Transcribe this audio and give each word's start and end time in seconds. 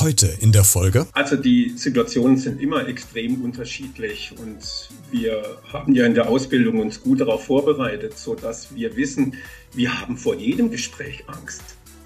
Heute 0.00 0.28
in 0.38 0.52
der 0.52 0.62
Folge. 0.62 1.08
Also 1.12 1.34
die 1.34 1.70
Situationen 1.76 2.36
sind 2.36 2.60
immer 2.60 2.86
extrem 2.86 3.42
unterschiedlich 3.42 4.32
und 4.38 4.90
wir 5.10 5.42
haben 5.72 5.92
ja 5.92 6.06
in 6.06 6.14
der 6.14 6.28
Ausbildung 6.28 6.78
uns 6.78 7.02
gut 7.02 7.20
darauf 7.20 7.46
vorbereitet, 7.46 8.16
sodass 8.16 8.72
wir 8.74 8.94
wissen, 8.96 9.34
wir 9.74 10.00
haben 10.00 10.16
vor 10.16 10.36
jedem 10.36 10.70
Gespräch 10.70 11.24
Angst. 11.26 11.62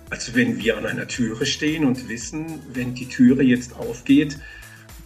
Also 0.08 0.34
wenn 0.34 0.56
wir 0.58 0.78
an 0.78 0.86
einer 0.86 1.06
Türe 1.06 1.44
stehen 1.44 1.84
und 1.84 2.08
wissen, 2.08 2.60
wenn 2.72 2.94
die 2.94 3.08
Türe 3.08 3.42
jetzt 3.42 3.76
aufgeht, 3.76 4.38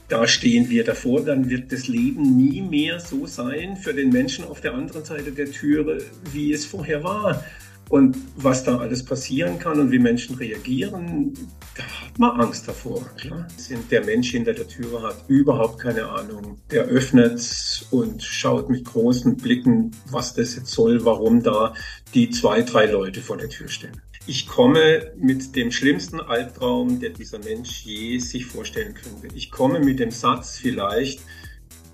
da 0.08 0.28
stehen 0.28 0.70
wir 0.70 0.84
davor, 0.84 1.24
dann 1.24 1.50
wird 1.50 1.72
das 1.72 1.88
Leben 1.88 2.36
nie 2.36 2.62
mehr 2.62 3.00
so 3.00 3.26
sein 3.26 3.76
für 3.76 3.94
den 3.94 4.10
Menschen 4.10 4.44
auf 4.44 4.60
der 4.60 4.74
anderen 4.74 5.04
Seite 5.04 5.32
der 5.32 5.50
Türe, 5.50 5.98
wie 6.32 6.52
es 6.52 6.64
vorher 6.64 7.02
war. 7.02 7.44
Und 7.88 8.16
was 8.36 8.64
da 8.64 8.78
alles 8.78 9.04
passieren 9.04 9.60
kann 9.60 9.78
und 9.78 9.92
wie 9.92 10.00
Menschen 10.00 10.34
reagieren, 10.36 11.34
da 11.76 11.84
man 12.18 12.40
Angst 12.40 12.68
davor. 12.68 13.04
Klar. 13.16 13.46
Der 13.90 14.04
Mensch 14.04 14.30
hinter 14.30 14.52
der 14.52 14.68
Türe 14.68 15.02
hat 15.02 15.24
überhaupt 15.28 15.78
keine 15.80 16.08
Ahnung. 16.08 16.58
Der 16.70 16.84
öffnet 16.84 17.86
und 17.90 18.22
schaut 18.22 18.70
mit 18.70 18.84
großen 18.84 19.36
Blicken, 19.36 19.90
was 20.10 20.34
das 20.34 20.56
jetzt 20.56 20.70
soll, 20.70 21.04
warum 21.04 21.42
da 21.42 21.74
die 22.14 22.30
zwei, 22.30 22.62
drei 22.62 22.86
Leute 22.86 23.20
vor 23.20 23.36
der 23.36 23.48
Tür 23.48 23.68
stehen. 23.68 24.00
Ich 24.26 24.48
komme 24.48 25.12
mit 25.16 25.54
dem 25.54 25.70
schlimmsten 25.70 26.20
Albtraum, 26.20 26.98
der 26.98 27.10
dieser 27.10 27.38
Mensch 27.38 27.84
je 27.84 28.18
sich 28.18 28.44
vorstellen 28.44 28.94
könnte. 28.94 29.28
Ich 29.36 29.50
komme 29.50 29.78
mit 29.78 30.00
dem 30.00 30.10
Satz 30.10 30.58
vielleicht, 30.58 31.20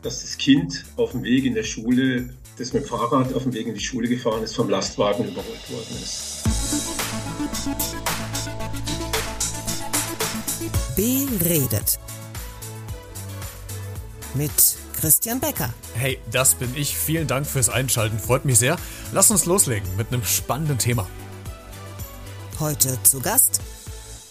dass 0.01 0.23
das 0.23 0.39
Kind 0.39 0.85
auf 0.97 1.13
dem 1.13 1.25
Weg 1.25 1.45
in 1.45 1.55
der 1.55 1.63
Schule 1.63 2.31
das 2.59 2.73
mit 2.73 2.85
dem 2.85 2.89
Fahrrad 2.89 3.35
auf 3.35 3.43
dem 3.45 3.53
Weg 3.55 3.67
in 3.67 3.75
die 3.75 3.81
Schule 3.81 4.09
gefahren 4.09 4.43
ist, 4.43 4.55
vom 4.55 4.69
Lastwagen 4.69 5.27
überholt 5.27 5.71
worden 5.71 5.97
ist. 6.03 6.43
Beredet. 11.03 11.99
Mit 14.35 14.53
Christian 15.01 15.41
Becker. 15.41 15.75
Hey, 15.95 16.19
das 16.31 16.55
bin 16.55 16.71
ich. 16.77 16.97
Vielen 16.97 17.27
Dank 17.27 17.45
fürs 17.45 17.69
Einschalten. 17.69 18.21
Freut 18.21 18.45
mich 18.45 18.61
sehr. 18.61 18.77
Lass 19.13 19.31
uns 19.33 19.45
loslegen 19.45 19.89
mit 19.97 20.09
einem 20.09 20.23
spannenden 20.23 20.79
Thema. 20.79 21.09
Heute 22.61 23.03
zu 23.03 23.21
Gast 23.21 23.61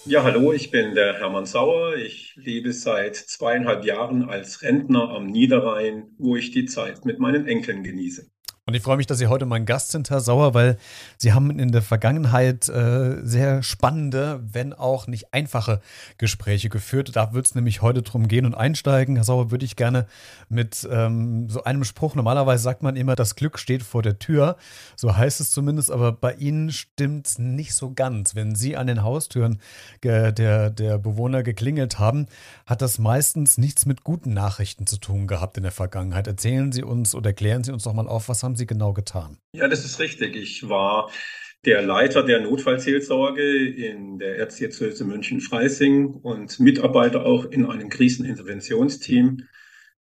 ja, 0.06 0.24
hallo, 0.24 0.52
ich 0.52 0.72
bin 0.72 0.96
der 0.96 1.20
Hermann 1.20 1.46
Sauer. 1.46 1.96
Ich 1.96 2.34
lebe 2.36 2.74
seit 2.74 3.16
zweieinhalb 3.16 3.86
Jahren 3.86 4.28
als 4.28 4.64
Rentner 4.64 5.12
am 5.12 5.28
Niederrhein, 5.28 6.16
wo 6.18 6.36
ich 6.36 6.50
die 6.50 6.66
Zeit 6.66 7.06
mit 7.06 7.20
meinen 7.20 7.46
Enkeln 7.46 7.84
genieße. 7.84 8.26
Und 8.72 8.76
ich 8.76 8.84
freue 8.84 8.96
mich, 8.96 9.08
dass 9.08 9.18
Sie 9.18 9.28
heute 9.28 9.46
mein 9.46 9.66
Gast 9.66 9.92
sind, 9.92 10.10
Herr 10.10 10.22
Sauer, 10.22 10.54
weil 10.54 10.78
Sie 11.18 11.34
haben 11.34 11.60
in 11.60 11.74
der 11.74 11.82
Vergangenheit 11.82 12.70
äh, 12.70 13.18
sehr 13.22 13.64
spannende, 13.64 14.40
wenn 14.50 14.72
auch 14.72 15.08
nicht 15.08 15.34
einfache 15.34 15.82
Gespräche 16.18 16.70
geführt. 16.70 17.14
Da 17.18 17.34
wird 17.34 17.48
es 17.48 17.54
nämlich 17.54 17.82
heute 17.82 18.02
drum 18.02 18.30
gehen 18.30 18.46
und 18.46 18.56
einsteigen. 18.56 19.18
Herr 19.18 19.26
Sauer, 19.26 19.52
würde 19.52 19.66
ich 19.66 19.76
gerne 19.76 20.08
mit 20.48 20.88
ähm, 20.90 21.50
so 21.50 21.66
einem 21.66 21.84
Spruch, 21.84 22.16
normalerweise 22.16 22.64
sagt 22.64 22.82
man 22.82 22.96
immer, 22.96 23.18
das 23.18 23.36
Glück 23.36 23.60
steht 23.60 23.84
vor 23.84 24.04
der 24.04 24.20
Tür. 24.20 24.56
So 24.96 25.18
heißt 25.18 25.42
es 25.42 25.52
zumindest, 25.52 25.92
aber 25.92 26.14
bei 26.14 26.36
Ihnen 26.36 26.72
stimmt 26.72 27.28
es 27.28 27.40
nicht 27.40 27.74
so 27.74 27.92
ganz. 27.92 28.36
Wenn 28.36 28.56
Sie 28.56 28.78
an 28.78 28.88
den 28.88 29.04
Haustüren 29.04 29.60
der, 30.02 30.32
der 30.32 30.98
Bewohner 30.98 31.44
geklingelt 31.44 32.00
haben, 32.00 32.28
hat 32.66 32.82
das 32.82 33.00
meistens 33.00 33.58
nichts 33.58 33.86
mit 33.86 34.06
guten 34.06 34.34
Nachrichten 34.34 34.88
zu 34.88 34.96
tun 34.96 35.28
gehabt 35.28 35.58
in 35.58 35.64
der 35.64 35.74
Vergangenheit. 35.74 36.28
Erzählen 36.28 36.72
Sie 36.72 36.84
uns 36.84 37.14
oder 37.14 37.34
klären 37.34 37.66
Sie 37.66 37.74
uns 37.74 37.84
doch 37.84 37.92
mal 37.92 38.08
auf, 38.08 38.30
was 38.30 38.44
haben 38.44 38.52
haben 38.52 38.56
Sie 38.62 38.68
genau 38.68 38.94
getan? 38.94 39.38
Ja, 39.54 39.68
das 39.68 39.84
ist 39.84 40.00
richtig. 40.00 40.36
Ich 40.36 40.70
war 40.70 41.12
der 41.66 41.82
Leiter 41.82 42.24
der 42.24 42.42
Notfallseelsorge 42.42 43.68
in 43.68 44.20
der 44.20 44.38
Erzdiözese 44.38 45.04
München-Freising 45.04 46.08
und 46.08 46.60
Mitarbeiter 46.60 47.26
auch 47.26 47.46
in 47.46 47.66
einem 47.66 47.90
Kriseninterventionsteam. 47.90 49.48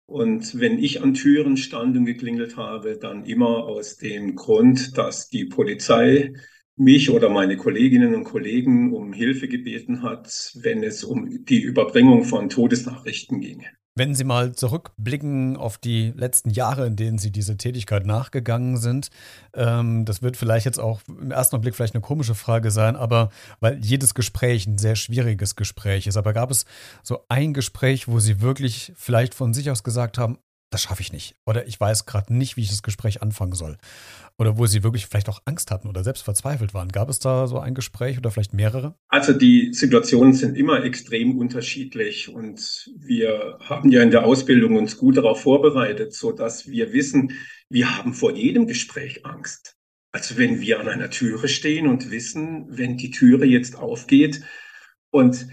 Und 0.05 0.59
wenn 0.59 0.79
ich 0.79 1.01
an 1.01 1.13
Türen 1.13 1.57
stand 1.57 1.97
und 1.97 2.05
geklingelt 2.05 2.55
habe, 2.55 2.97
dann 2.97 3.25
immer 3.25 3.65
aus 3.65 3.97
dem 3.97 4.35
Grund, 4.35 4.97
dass 4.97 5.27
die 5.29 5.45
Polizei 5.45 6.33
mich 6.77 7.09
oder 7.09 7.29
meine 7.29 7.57
Kolleginnen 7.57 8.15
und 8.15 8.23
Kollegen 8.23 8.93
um 8.93 9.11
Hilfe 9.11 9.49
gebeten 9.49 10.03
hat, 10.03 10.53
wenn 10.55 10.83
es 10.83 11.03
um 11.03 11.43
die 11.43 11.59
Überbringung 11.59 12.23
von 12.23 12.47
Todesnachrichten 12.47 13.41
ginge. 13.41 13.67
Wenn 13.97 14.13
Sie 14.13 14.25
mal 14.25 14.53
zurückblicken 14.53 15.57
auf 15.57 15.79
die 15.79 16.13
letzten 16.15 16.51
Jahre, 16.51 16.85
in 16.85 16.95
denen 16.95 17.17
Sie 17.17 17.31
diese 17.31 17.57
Tätigkeit 17.57 18.05
nachgegangen 18.05 18.77
sind, 18.77 19.09
ähm, 19.55 20.05
das 20.05 20.21
wird 20.21 20.37
vielleicht 20.37 20.67
jetzt 20.67 20.79
auch 20.79 21.01
im 21.07 21.31
ersten 21.31 21.59
Blick 21.59 21.73
vielleicht 21.73 21.95
eine 21.95 22.01
komische 22.01 22.35
Frage 22.35 22.69
sein, 22.69 22.95
aber 22.95 23.31
weil 23.59 23.83
jedes 23.83 24.13
Gespräch 24.13 24.67
ein 24.67 24.77
sehr 24.77 24.95
schwieriges 24.95 25.55
Gespräch 25.55 26.05
ist. 26.05 26.15
Aber 26.15 26.33
gab 26.33 26.51
es 26.51 26.65
so 27.01 27.25
ein 27.27 27.55
Gespräch, 27.55 28.07
wo 28.07 28.19
Sie 28.19 28.39
wirklich 28.39 28.93
vielleicht 28.95 29.33
von 29.33 29.55
sich 29.55 29.71
aus 29.71 29.83
gesagt 29.83 30.19
haben, 30.19 30.37
das 30.69 30.83
schaffe 30.83 31.01
ich 31.01 31.13
nicht. 31.13 31.35
Oder 31.45 31.67
ich 31.67 31.79
weiß 31.79 32.05
gerade 32.05 32.33
nicht, 32.33 32.57
wie 32.57 32.61
ich 32.61 32.69
das 32.69 32.83
Gespräch 32.83 33.21
anfangen 33.21 33.53
soll. 33.53 33.77
Oder 34.37 34.57
wo 34.57 34.65
Sie 34.65 34.83
wirklich 34.83 35.07
vielleicht 35.07 35.29
auch 35.29 35.41
Angst 35.45 35.71
hatten 35.71 35.87
oder 35.87 36.03
selbst 36.03 36.23
verzweifelt 36.23 36.73
waren. 36.73 36.89
Gab 36.89 37.09
es 37.09 37.19
da 37.19 37.47
so 37.47 37.59
ein 37.59 37.73
Gespräch 37.73 38.17
oder 38.17 38.31
vielleicht 38.31 38.53
mehrere? 38.53 38.95
Also 39.07 39.33
die 39.33 39.73
Situationen 39.73 40.33
sind 40.33 40.57
immer 40.57 40.83
extrem 40.83 41.37
unterschiedlich 41.37 42.29
und 42.29 42.91
wir 42.97 43.57
haben 43.61 43.91
ja 43.91 44.03
in 44.03 44.11
der 44.11 44.25
Ausbildung 44.25 44.75
uns 44.75 44.97
gut 44.97 45.17
darauf 45.17 45.41
vorbereitet, 45.41 46.13
so 46.13 46.31
dass 46.31 46.67
wir 46.67 46.91
wissen, 46.91 47.31
wir 47.69 47.97
haben 47.97 48.13
vor 48.13 48.33
jedem 48.33 48.67
Gespräch 48.67 49.25
Angst. 49.25 49.75
Also 50.11 50.37
wenn 50.37 50.61
wir 50.61 50.79
an 50.79 50.87
einer 50.87 51.09
Türe 51.09 51.47
stehen 51.47 51.87
und 51.87 52.11
wissen, 52.11 52.65
wenn 52.69 52.97
die 52.97 53.11
Türe 53.11 53.45
jetzt 53.45 53.77
aufgeht 53.77 54.41
und 55.11 55.47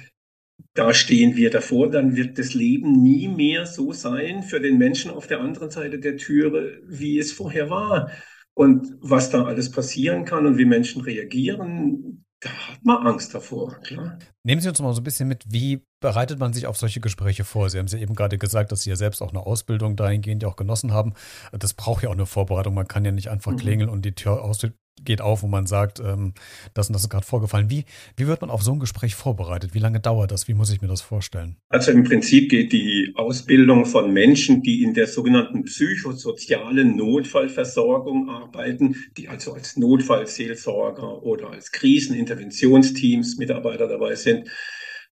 da 0.75 0.93
stehen 0.93 1.37
wir 1.37 1.51
davor, 1.51 1.89
dann 1.91 2.17
wird 2.17 2.39
das 2.39 2.53
Leben 2.53 3.03
nie 3.03 3.29
mehr 3.29 3.65
so 3.65 3.93
sein 3.93 4.43
für 4.43 4.61
den 4.61 4.77
Menschen 4.77 5.11
auf 5.11 5.29
der 5.29 5.41
anderen 5.41 5.71
Seite 5.71 6.01
der 6.01 6.17
Türe, 6.17 6.81
wie 6.85 7.19
es 7.19 7.33
vorher 7.33 7.71
war. 7.71 8.11
Und 8.55 8.95
was 9.01 9.31
da 9.31 9.45
alles 9.45 9.71
passieren 9.71 10.25
kann 10.25 10.47
und 10.47 10.59
wie 10.59 10.65
Menschen 10.65 11.03
reagieren, 11.03 12.25
da 12.41 12.51
hat 12.51 12.85
man 12.85 13.07
Angst 13.07 13.35
davor, 13.35 13.81
klar. 13.83 14.19
Nehmen 14.45 14.61
Sie 14.61 14.69
uns 14.69 14.81
mal 14.81 14.93
so 14.93 15.01
ein 15.01 15.05
bisschen 15.05 15.29
mit, 15.29 15.45
wie 15.49 15.83
bereitet 16.01 16.39
man 16.39 16.53
sich 16.53 16.67
auf 16.67 16.77
solche 16.77 17.01
Gespräche 17.01 17.45
vor? 17.45 17.71
Sie 17.71 17.79
haben 17.79 17.87
ja 17.87 17.99
eben 17.99 18.15
gerade 18.15 18.37
gesagt, 18.37 18.71
dass 18.71 18.83
Sie 18.83 18.91
ja 18.91 18.97
selbst 18.97 19.23
auch 19.23 19.31
eine 19.31 19.47
Ausbildung 19.47 19.97
dahingehend 19.97 20.43
ja 20.43 20.49
auch 20.49 20.57
genossen 20.57 20.93
haben. 20.93 21.15
Das 21.53 21.75
braucht 21.75 22.03
ja 22.03 22.11
auch 22.11 22.15
eine 22.15 22.27
Vorbereitung. 22.27 22.75
Man 22.75 22.87
kann 22.87 23.05
ja 23.05 23.13
nicht 23.13 23.29
einfach 23.29 23.53
mhm. 23.53 23.57
klingeln 23.57 23.89
und 23.89 24.05
die 24.05 24.15
Tür 24.15 24.43
aus 24.43 24.59
geht 25.03 25.21
auf, 25.21 25.43
wo 25.43 25.47
man 25.47 25.67
sagt, 25.67 26.01
ähm, 26.01 26.35
das 26.73 26.89
und 26.89 26.95
das 26.95 27.03
ist 27.03 27.11
gerade 27.11 27.27
vorgefallen. 27.27 27.71
Wie, 27.71 27.85
wie 28.17 28.27
wird 28.27 28.41
man 28.41 28.51
auf 28.51 28.63
so 28.63 28.73
ein 28.73 28.79
Gespräch 28.79 29.15
vorbereitet? 29.15 29.75
Wie 29.75 29.79
lange 29.79 30.01
dauert 30.01 30.31
das? 30.31 30.49
Wie 30.49 30.55
muss 30.55 30.71
ich 30.71 30.81
mir 30.81 30.89
das 30.89 31.01
vorstellen? 31.01 31.57
Also 31.69 31.91
im 31.91 32.05
Prinzip 32.05 32.51
geht 32.51 32.73
die 32.73 33.13
Ausbildung 33.17 33.87
von 33.87 34.13
Menschen, 34.13 34.63
die 34.63 34.83
in 34.83 34.95
der 34.95 35.07
sogenannten 35.07 35.65
psychosozialen 35.65 36.97
Notfallversorgung 36.97 38.29
arbeiten, 38.31 38.97
die 39.17 39.29
also 39.29 39.53
als 39.53 39.77
Notfallseelsorger 39.77 41.23
oder 41.23 41.51
als 41.51 41.73
Kriseninterventionsteams 41.73 43.37
Mitarbeiter 43.37 43.89
dabei 43.89 44.15
sind, 44.15 44.49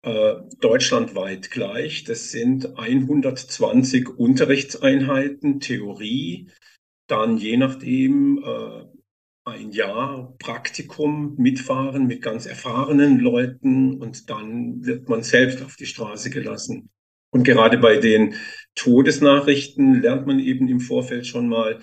äh, 0.03 0.35
deutschlandweit 0.61 1.51
gleich. 1.51 2.05
Das 2.05 2.31
sind 2.31 2.79
120 2.79 4.09
Unterrichtseinheiten, 4.09 5.61
Theorie, 5.61 6.51
dann 7.07 7.37
je 7.37 7.57
nachdem 7.57 8.39
äh, 8.39 9.00
ein 9.50 9.71
Jahr 9.71 10.34
Praktikum 10.38 11.34
mitfahren 11.37 12.06
mit 12.06 12.22
ganz 12.22 12.47
erfahrenen 12.47 13.19
Leuten 13.19 14.00
und 14.00 14.31
dann 14.31 14.84
wird 14.84 15.09
man 15.09 15.22
selbst 15.22 15.62
auf 15.62 15.77
die 15.77 15.87
Straße 15.87 16.31
gelassen. 16.31 16.91
Und 17.31 17.44
gerade 17.44 17.78
bei 17.78 17.97
den 17.97 18.34
Todesnachrichten 18.75 20.00
lernt 20.00 20.27
man 20.27 20.41
eben 20.41 20.69
im 20.69 20.81
Vorfeld 20.81 21.27
schon 21.27 21.49
mal, 21.49 21.81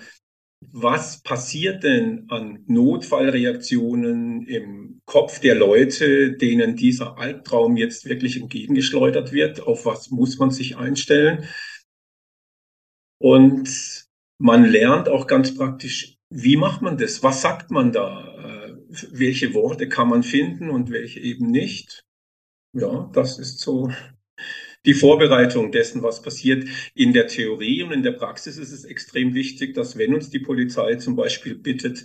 was 0.60 1.22
passiert 1.22 1.84
denn 1.84 2.26
an 2.28 2.64
Notfallreaktionen 2.66 4.42
im 4.46 5.00
Kopf 5.06 5.38
der 5.38 5.54
Leute, 5.54 6.32
denen 6.32 6.74
dieser 6.74 7.16
Albtraum 7.16 7.76
jetzt 7.76 8.08
wirklich 8.08 8.40
entgegengeschleudert 8.40 9.32
wird? 9.32 9.60
Auf 9.60 9.86
was 9.86 10.10
muss 10.10 10.38
man 10.38 10.50
sich 10.50 10.76
einstellen? 10.76 11.44
Und 13.18 14.06
man 14.38 14.64
lernt 14.64 15.08
auch 15.08 15.26
ganz 15.26 15.54
praktisch 15.54 16.17
wie 16.30 16.56
macht 16.56 16.82
man 16.82 16.98
das? 16.98 17.22
Was 17.22 17.42
sagt 17.42 17.70
man 17.70 17.92
da? 17.92 18.34
Äh, 18.68 18.76
welche 19.10 19.54
Worte 19.54 19.88
kann 19.88 20.08
man 20.08 20.22
finden 20.22 20.70
und 20.70 20.90
welche 20.90 21.20
eben 21.20 21.50
nicht? 21.50 22.04
Ja, 22.72 23.10
das 23.12 23.38
ist 23.38 23.60
so 23.60 23.90
die 24.84 24.94
Vorbereitung 24.94 25.72
dessen, 25.72 26.02
was 26.02 26.22
passiert. 26.22 26.68
In 26.94 27.12
der 27.12 27.26
Theorie 27.26 27.82
und 27.82 27.92
in 27.92 28.02
der 28.02 28.12
Praxis 28.12 28.58
ist 28.58 28.72
es 28.72 28.84
extrem 28.84 29.34
wichtig, 29.34 29.74
dass 29.74 29.98
wenn 29.98 30.14
uns 30.14 30.30
die 30.30 30.38
Polizei 30.38 30.96
zum 30.96 31.16
Beispiel 31.16 31.56
bittet, 31.56 32.04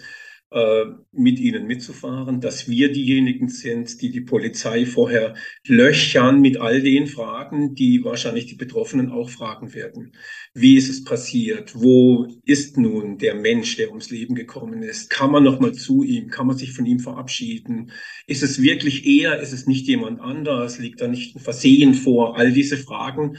mit 1.11 1.39
ihnen 1.39 1.65
mitzufahren, 1.65 2.39
dass 2.39 2.67
wir 2.69 2.91
diejenigen 2.91 3.49
sind, 3.49 4.01
die 4.01 4.11
die 4.11 4.21
Polizei 4.21 4.85
vorher 4.85 5.33
löchern 5.65 6.41
mit 6.41 6.57
all 6.57 6.81
den 6.81 7.07
Fragen, 7.07 7.73
die 7.73 8.03
wahrscheinlich 8.03 8.45
die 8.45 8.55
Betroffenen 8.55 9.09
auch 9.09 9.31
fragen 9.31 9.73
werden. 9.73 10.11
Wie 10.53 10.75
ist 10.75 10.89
es 10.89 11.03
passiert? 11.03 11.73
Wo 11.73 12.27
ist 12.45 12.77
nun 12.77 13.17
der 13.17 13.33
Mensch, 13.33 13.77
der 13.77 13.89
ums 13.89 14.11
Leben 14.11 14.35
gekommen 14.35 14.83
ist? 14.83 15.09
Kann 15.09 15.31
man 15.31 15.43
noch 15.43 15.59
mal 15.59 15.73
zu 15.73 16.03
ihm? 16.03 16.29
Kann 16.29 16.45
man 16.45 16.57
sich 16.57 16.73
von 16.73 16.85
ihm 16.85 16.99
verabschieden? 16.99 17.91
Ist 18.27 18.43
es 18.43 18.61
wirklich 18.61 19.07
er? 19.07 19.39
Ist 19.39 19.53
es 19.53 19.65
nicht 19.65 19.87
jemand 19.87 20.21
anders? 20.21 20.77
Liegt 20.77 21.01
da 21.01 21.07
nicht 21.07 21.35
ein 21.35 21.39
Versehen 21.39 21.95
vor? 21.95 22.37
All 22.37 22.51
diese 22.51 22.77
Fragen 22.77 23.37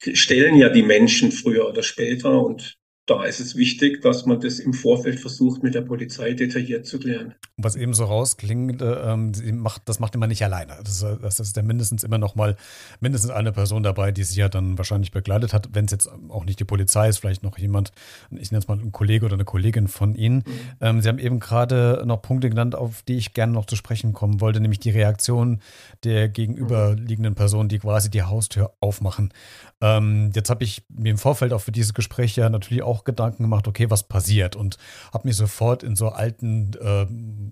stellen 0.00 0.56
ja 0.56 0.68
die 0.68 0.82
Menschen 0.82 1.30
früher 1.30 1.68
oder 1.68 1.82
später 1.82 2.44
und 2.44 2.77
da 3.08 3.24
ist 3.24 3.40
es 3.40 3.56
wichtig, 3.56 4.02
dass 4.02 4.26
man 4.26 4.38
das 4.40 4.58
im 4.58 4.74
Vorfeld 4.74 5.18
versucht, 5.18 5.62
mit 5.62 5.74
der 5.74 5.80
Polizei 5.80 6.34
detailliert 6.34 6.86
zu 6.86 6.98
klären. 6.98 7.34
Was 7.56 7.74
eben 7.74 7.94
so 7.94 8.04
rausklingt, 8.04 8.82
äh, 8.82 9.16
macht, 9.52 9.82
das 9.86 9.98
macht 9.98 10.16
man 10.16 10.28
nicht 10.28 10.44
alleine. 10.44 10.76
Das, 10.84 11.04
das 11.22 11.40
ist 11.40 11.56
ja 11.56 11.62
mindestens 11.62 12.04
immer 12.04 12.18
noch 12.18 12.34
mal 12.34 12.56
mindestens 13.00 13.30
eine 13.30 13.52
Person 13.52 13.82
dabei, 13.82 14.12
die 14.12 14.24
sie 14.24 14.38
ja 14.38 14.48
dann 14.48 14.76
wahrscheinlich 14.76 15.10
begleitet 15.10 15.54
hat. 15.54 15.70
Wenn 15.72 15.86
es 15.86 15.90
jetzt 15.90 16.10
auch 16.28 16.44
nicht 16.44 16.60
die 16.60 16.64
Polizei 16.64 17.08
ist, 17.08 17.18
vielleicht 17.18 17.42
noch 17.42 17.56
jemand, 17.56 17.92
ich 18.30 18.50
nenne 18.50 18.60
es 18.60 18.68
mal 18.68 18.78
ein 18.78 18.92
Kollege 18.92 19.24
oder 19.24 19.34
eine 19.34 19.44
Kollegin 19.44 19.88
von 19.88 20.14
Ihnen. 20.14 20.36
Mhm. 20.36 20.60
Ähm, 20.80 21.00
sie 21.00 21.08
haben 21.08 21.18
eben 21.18 21.40
gerade 21.40 22.02
noch 22.04 22.20
Punkte 22.20 22.50
genannt, 22.50 22.74
auf 22.74 23.02
die 23.02 23.16
ich 23.16 23.32
gerne 23.32 23.54
noch 23.54 23.64
zu 23.64 23.76
sprechen 23.76 24.12
kommen 24.12 24.42
wollte, 24.42 24.60
nämlich 24.60 24.80
die 24.80 24.90
Reaktion 24.90 25.60
der 26.04 26.28
gegenüberliegenden 26.28 27.34
Person, 27.34 27.68
die 27.68 27.78
quasi 27.78 28.10
die 28.10 28.22
Haustür 28.22 28.74
aufmachen. 28.80 29.32
Ähm, 29.80 30.32
jetzt 30.34 30.50
habe 30.50 30.64
ich 30.64 30.82
mir 30.88 31.10
im 31.10 31.18
Vorfeld 31.18 31.52
auch 31.52 31.60
für 31.60 31.70
dieses 31.70 31.94
Gespräch 31.94 32.34
ja 32.34 32.48
natürlich 32.50 32.82
auch 32.82 33.04
Gedanken 33.04 33.44
gemacht, 33.44 33.68
okay, 33.68 33.90
was 33.90 34.02
passiert? 34.02 34.56
Und 34.56 34.76
habe 35.12 35.28
mich 35.28 35.36
sofort 35.36 35.84
in 35.84 35.94
so 35.94 36.08
alten 36.08 36.72
äh, 36.80 37.06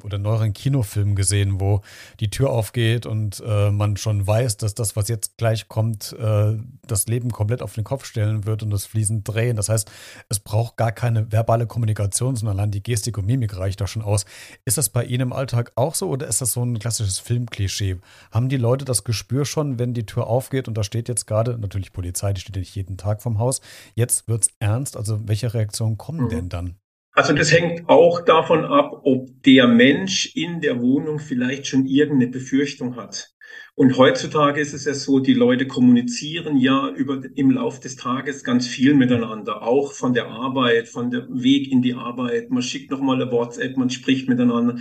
oder 0.05 0.19
neueren 0.19 0.53
Kinofilmen 0.53 1.15
gesehen, 1.15 1.61
wo 1.61 1.83
die 2.19 2.31
Tür 2.31 2.51
aufgeht 2.51 3.07
und 3.07 3.43
äh, 3.47 3.71
man 3.71 3.97
schon 3.97 4.27
weiß, 4.27 4.57
dass 4.57 4.75
das, 4.75 4.97
was 4.97 5.09
jetzt 5.09 5.37
gleich 5.37 5.69
kommt, 5.69 6.15
äh, 6.19 6.57
das 6.87 7.07
Leben 7.07 7.31
komplett 7.31 7.63
auf 7.63 7.75
den 7.75 7.85
Kopf 7.85 8.05
stellen 8.05 8.45
wird 8.45 8.65
und 8.65 8.71
das 8.71 8.87
Fliesen 8.87 9.23
drehen. 9.23 9.57
Das 9.57 9.69
heißt, 9.69 9.89
es 10.29 10.41
braucht 10.41 10.77
gar 10.77 10.91
keine 10.91 11.31
verbale 11.31 11.67
Kommunikation, 11.67 12.35
sondern 12.35 12.59
allein 12.59 12.73
die 12.73 12.83
Gestik 12.83 13.19
und 13.19 13.27
Mimik 13.27 13.57
reicht 13.57 13.81
da 13.81 13.87
schon 13.87 14.03
aus. 14.03 14.25
Ist 14.65 14.79
das 14.79 14.89
bei 14.89 15.05
Ihnen 15.05 15.23
im 15.23 15.33
Alltag 15.33 15.71
auch 15.77 15.95
so 15.95 16.09
oder 16.09 16.27
ist 16.27 16.41
das 16.41 16.53
so 16.53 16.65
ein 16.65 16.79
klassisches 16.81 17.21
Filmklischee? 17.21 17.99
Haben 18.33 18.49
die 18.49 18.57
Leute 18.57 18.85
das 18.85 19.05
Gespür 19.05 19.45
schon, 19.45 19.79
wenn 19.79 19.95
die 19.95 20.07
Tür 20.07 20.27
aufgeht 20.27 20.67
und 20.67 20.77
da 20.77 20.83
steht 20.83 21.09
jetzt 21.09 21.27
gerade 21.27 21.57
natürlich 21.57 21.93
Polizei? 21.93 22.16
Polizei, 22.17 22.33
die 22.33 22.41
steht 22.41 22.57
ja 22.57 22.61
nicht 22.61 22.75
jeden 22.75 22.97
Tag 22.97 23.23
vom 23.23 23.39
Haus. 23.39 23.61
Jetzt 23.95 24.29
wird 24.29 24.43
es 24.43 24.51
ernst. 24.59 24.97
Also 24.97 25.29
welche 25.29 25.53
Reaktionen 25.53 25.99
kommen 25.99 26.25
mhm. 26.25 26.29
denn 26.29 26.49
dann? 26.49 26.77
Also 27.13 27.33
das 27.33 27.51
hängt 27.51 27.89
auch 27.89 28.25
davon 28.25 28.65
ab, 28.65 29.01
ob 29.05 29.29
der 29.43 29.67
Mensch 29.67 30.35
in 30.35 30.61
der 30.61 30.81
Wohnung 30.81 31.19
vielleicht 31.19 31.67
schon 31.67 31.87
irgendeine 31.87 32.31
Befürchtung 32.31 32.97
hat. 32.97 33.31
Und 33.75 33.97
heutzutage 33.97 34.61
ist 34.61 34.75
es 34.75 34.85
ja 34.85 34.93
so, 34.93 35.19
die 35.21 35.35
Leute 35.35 35.67
kommunizieren 35.67 36.59
ja 36.59 36.91
über, 36.91 37.23
im 37.35 37.51
Lauf 37.51 37.81
des 37.81 37.97
Tages 37.97 38.45
ganz 38.45 38.67
viel 38.67 38.95
miteinander, 38.95 39.63
auch 39.63 39.93
von 39.93 40.13
der 40.13 40.27
Arbeit, 40.29 40.89
von 40.89 41.11
dem 41.11 41.43
Weg 41.43 41.71
in 41.71 41.81
die 41.81 41.95
Arbeit. 41.95 42.51
Man 42.51 42.63
schickt 42.63 42.91
nochmal 42.91 43.21
eine 43.21 43.31
WhatsApp, 43.31 43.77
man 43.77 43.89
spricht 43.89 44.29
miteinander. 44.29 44.77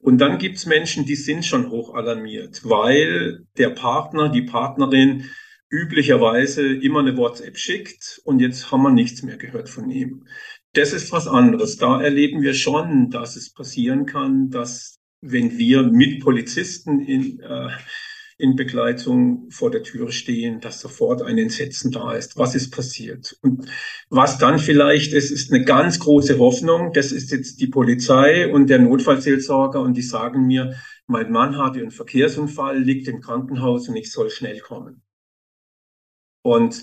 Und 0.00 0.18
dann 0.18 0.38
gibt's 0.38 0.66
Menschen, 0.66 1.06
die 1.06 1.16
sind 1.16 1.44
schon 1.44 1.70
hoch 1.70 1.94
alarmiert, 1.94 2.60
weil 2.64 3.46
der 3.56 3.70
Partner, 3.70 4.28
die 4.28 4.42
Partnerin 4.42 5.24
üblicherweise 5.70 6.66
immer 6.66 7.00
eine 7.00 7.16
WhatsApp 7.16 7.58
schickt 7.58 8.20
und 8.24 8.40
jetzt 8.40 8.70
haben 8.72 8.82
wir 8.82 8.90
nichts 8.90 9.22
mehr 9.22 9.36
gehört 9.36 9.68
von 9.68 9.90
ihm. 9.90 10.26
Das 10.72 10.92
ist 10.92 11.12
was 11.12 11.26
anderes. 11.26 11.76
Da 11.76 12.00
erleben 12.00 12.42
wir 12.42 12.54
schon, 12.54 13.10
dass 13.10 13.36
es 13.36 13.52
passieren 13.52 14.06
kann, 14.06 14.50
dass 14.50 14.98
wenn 15.20 15.58
wir 15.58 15.82
mit 15.82 16.20
Polizisten 16.20 17.00
in, 17.00 17.40
äh, 17.40 17.70
in 18.38 18.54
Begleitung 18.54 19.50
vor 19.50 19.70
der 19.70 19.82
Tür 19.82 20.12
stehen, 20.12 20.60
dass 20.60 20.80
sofort 20.80 21.22
ein 21.22 21.38
Entsetzen 21.38 21.90
da 21.90 22.12
ist. 22.12 22.36
Was 22.36 22.54
ist 22.54 22.70
passiert? 22.70 23.36
Und 23.42 23.66
was 24.10 24.38
dann 24.38 24.60
vielleicht 24.60 25.12
ist, 25.12 25.32
ist 25.32 25.52
eine 25.52 25.64
ganz 25.64 25.98
große 25.98 26.38
Hoffnung. 26.38 26.92
Das 26.92 27.10
ist 27.10 27.32
jetzt 27.32 27.60
die 27.60 27.66
Polizei 27.66 28.50
und 28.50 28.70
der 28.70 28.78
Notfallseelsorger 28.78 29.80
und 29.80 29.96
die 29.96 30.02
sagen 30.02 30.46
mir, 30.46 30.76
mein 31.08 31.32
Mann 31.32 31.56
hatte 31.58 31.80
einen 31.80 31.90
Verkehrsunfall, 31.90 32.78
liegt 32.78 33.08
im 33.08 33.20
Krankenhaus 33.20 33.88
und 33.88 33.96
ich 33.96 34.12
soll 34.12 34.30
schnell 34.30 34.60
kommen. 34.60 35.02
Und 36.42 36.82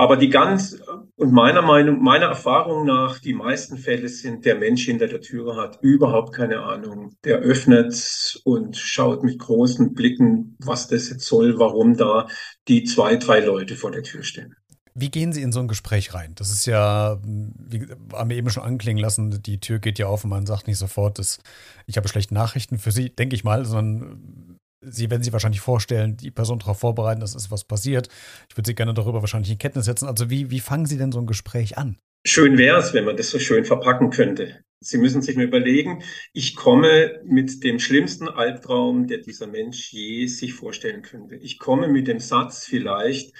aber 0.00 0.16
die 0.16 0.30
ganz, 0.30 0.80
und 1.16 1.32
meiner 1.32 1.60
Meinung, 1.60 2.02
meiner 2.02 2.24
Erfahrung 2.24 2.86
nach, 2.86 3.18
die 3.18 3.34
meisten 3.34 3.76
Fälle 3.76 4.08
sind, 4.08 4.46
der 4.46 4.54
Mensch 4.54 4.86
hinter 4.86 5.08
der 5.08 5.20
Türe 5.20 5.56
hat 5.56 5.78
überhaupt 5.82 6.32
keine 6.32 6.62
Ahnung. 6.62 7.16
Der 7.24 7.40
öffnet 7.40 8.40
und 8.44 8.78
schaut 8.78 9.22
mit 9.24 9.38
großen 9.38 9.92
Blicken, 9.92 10.56
was 10.58 10.88
das 10.88 11.10
jetzt 11.10 11.26
soll, 11.26 11.58
warum 11.58 11.98
da 11.98 12.28
die 12.66 12.84
zwei, 12.84 13.16
drei 13.16 13.40
Leute 13.40 13.76
vor 13.76 13.90
der 13.90 14.02
Tür 14.02 14.22
stehen. 14.22 14.54
Wie 14.94 15.10
gehen 15.10 15.34
Sie 15.34 15.42
in 15.42 15.52
so 15.52 15.60
ein 15.60 15.68
Gespräch 15.68 16.14
rein? 16.14 16.32
Das 16.34 16.50
ist 16.50 16.66
ja, 16.66 17.18
wie 17.22 17.86
haben 18.12 18.30
wir 18.30 18.36
eben 18.38 18.50
schon 18.50 18.62
anklingen 18.62 19.02
lassen, 19.02 19.42
die 19.42 19.60
Tür 19.60 19.80
geht 19.80 19.98
ja 19.98 20.06
auf 20.06 20.24
und 20.24 20.30
man 20.30 20.46
sagt 20.46 20.66
nicht 20.66 20.78
sofort, 20.78 21.18
dass 21.18 21.40
ich 21.86 21.98
habe 21.98 22.08
schlechte 22.08 22.32
Nachrichten 22.32 22.78
für 22.78 22.90
Sie, 22.90 23.10
denke 23.10 23.36
ich 23.36 23.44
mal, 23.44 23.66
sondern 23.66 24.49
Sie 24.82 25.10
werden 25.10 25.22
sich 25.22 25.32
wahrscheinlich 25.32 25.60
vorstellen, 25.60 26.16
die 26.16 26.30
Person 26.30 26.58
darauf 26.58 26.78
vorbereiten, 26.78 27.20
dass 27.20 27.34
ist 27.34 27.50
was 27.50 27.64
passiert. 27.64 28.08
Ich 28.48 28.56
würde 28.56 28.68
Sie 28.68 28.74
gerne 28.74 28.94
darüber 28.94 29.20
wahrscheinlich 29.20 29.50
in 29.50 29.58
Kenntnis 29.58 29.84
setzen. 29.84 30.08
Also 30.08 30.30
wie, 30.30 30.50
wie 30.50 30.60
fangen 30.60 30.86
Sie 30.86 30.96
denn 30.96 31.12
so 31.12 31.18
ein 31.18 31.26
Gespräch 31.26 31.76
an? 31.76 31.98
Schön 32.26 32.56
wäre 32.58 32.78
es, 32.78 32.92
wenn 32.94 33.04
man 33.04 33.16
das 33.16 33.30
so 33.30 33.38
schön 33.38 33.64
verpacken 33.64 34.10
könnte. 34.10 34.64
Sie 34.82 34.96
müssen 34.96 35.20
sich 35.20 35.36
mal 35.36 35.44
überlegen, 35.44 36.02
ich 36.32 36.56
komme 36.56 37.20
mit 37.24 37.62
dem 37.64 37.78
schlimmsten 37.78 38.28
Albtraum, 38.28 39.06
der 39.06 39.18
dieser 39.18 39.46
Mensch 39.46 39.92
je 39.92 40.26
sich 40.26 40.54
vorstellen 40.54 41.02
könnte. 41.02 41.36
Ich 41.36 41.58
komme 41.58 41.88
mit 41.88 42.08
dem 42.08 42.18
Satz 42.18 42.64
vielleicht, 42.64 43.34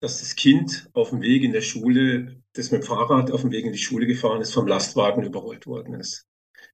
dass 0.00 0.20
das 0.20 0.36
Kind 0.36 0.90
auf 0.92 1.10
dem 1.10 1.22
Weg 1.22 1.42
in 1.42 1.52
der 1.52 1.62
Schule, 1.62 2.42
das 2.52 2.70
mit 2.70 2.82
dem 2.82 2.86
Fahrrad 2.86 3.30
auf 3.30 3.40
dem 3.40 3.52
Weg 3.52 3.64
in 3.64 3.72
die 3.72 3.78
Schule 3.78 4.06
gefahren 4.06 4.42
ist, 4.42 4.52
vom 4.52 4.66
Lastwagen 4.66 5.24
überrollt 5.24 5.66
worden 5.66 5.94
ist. 5.94 6.26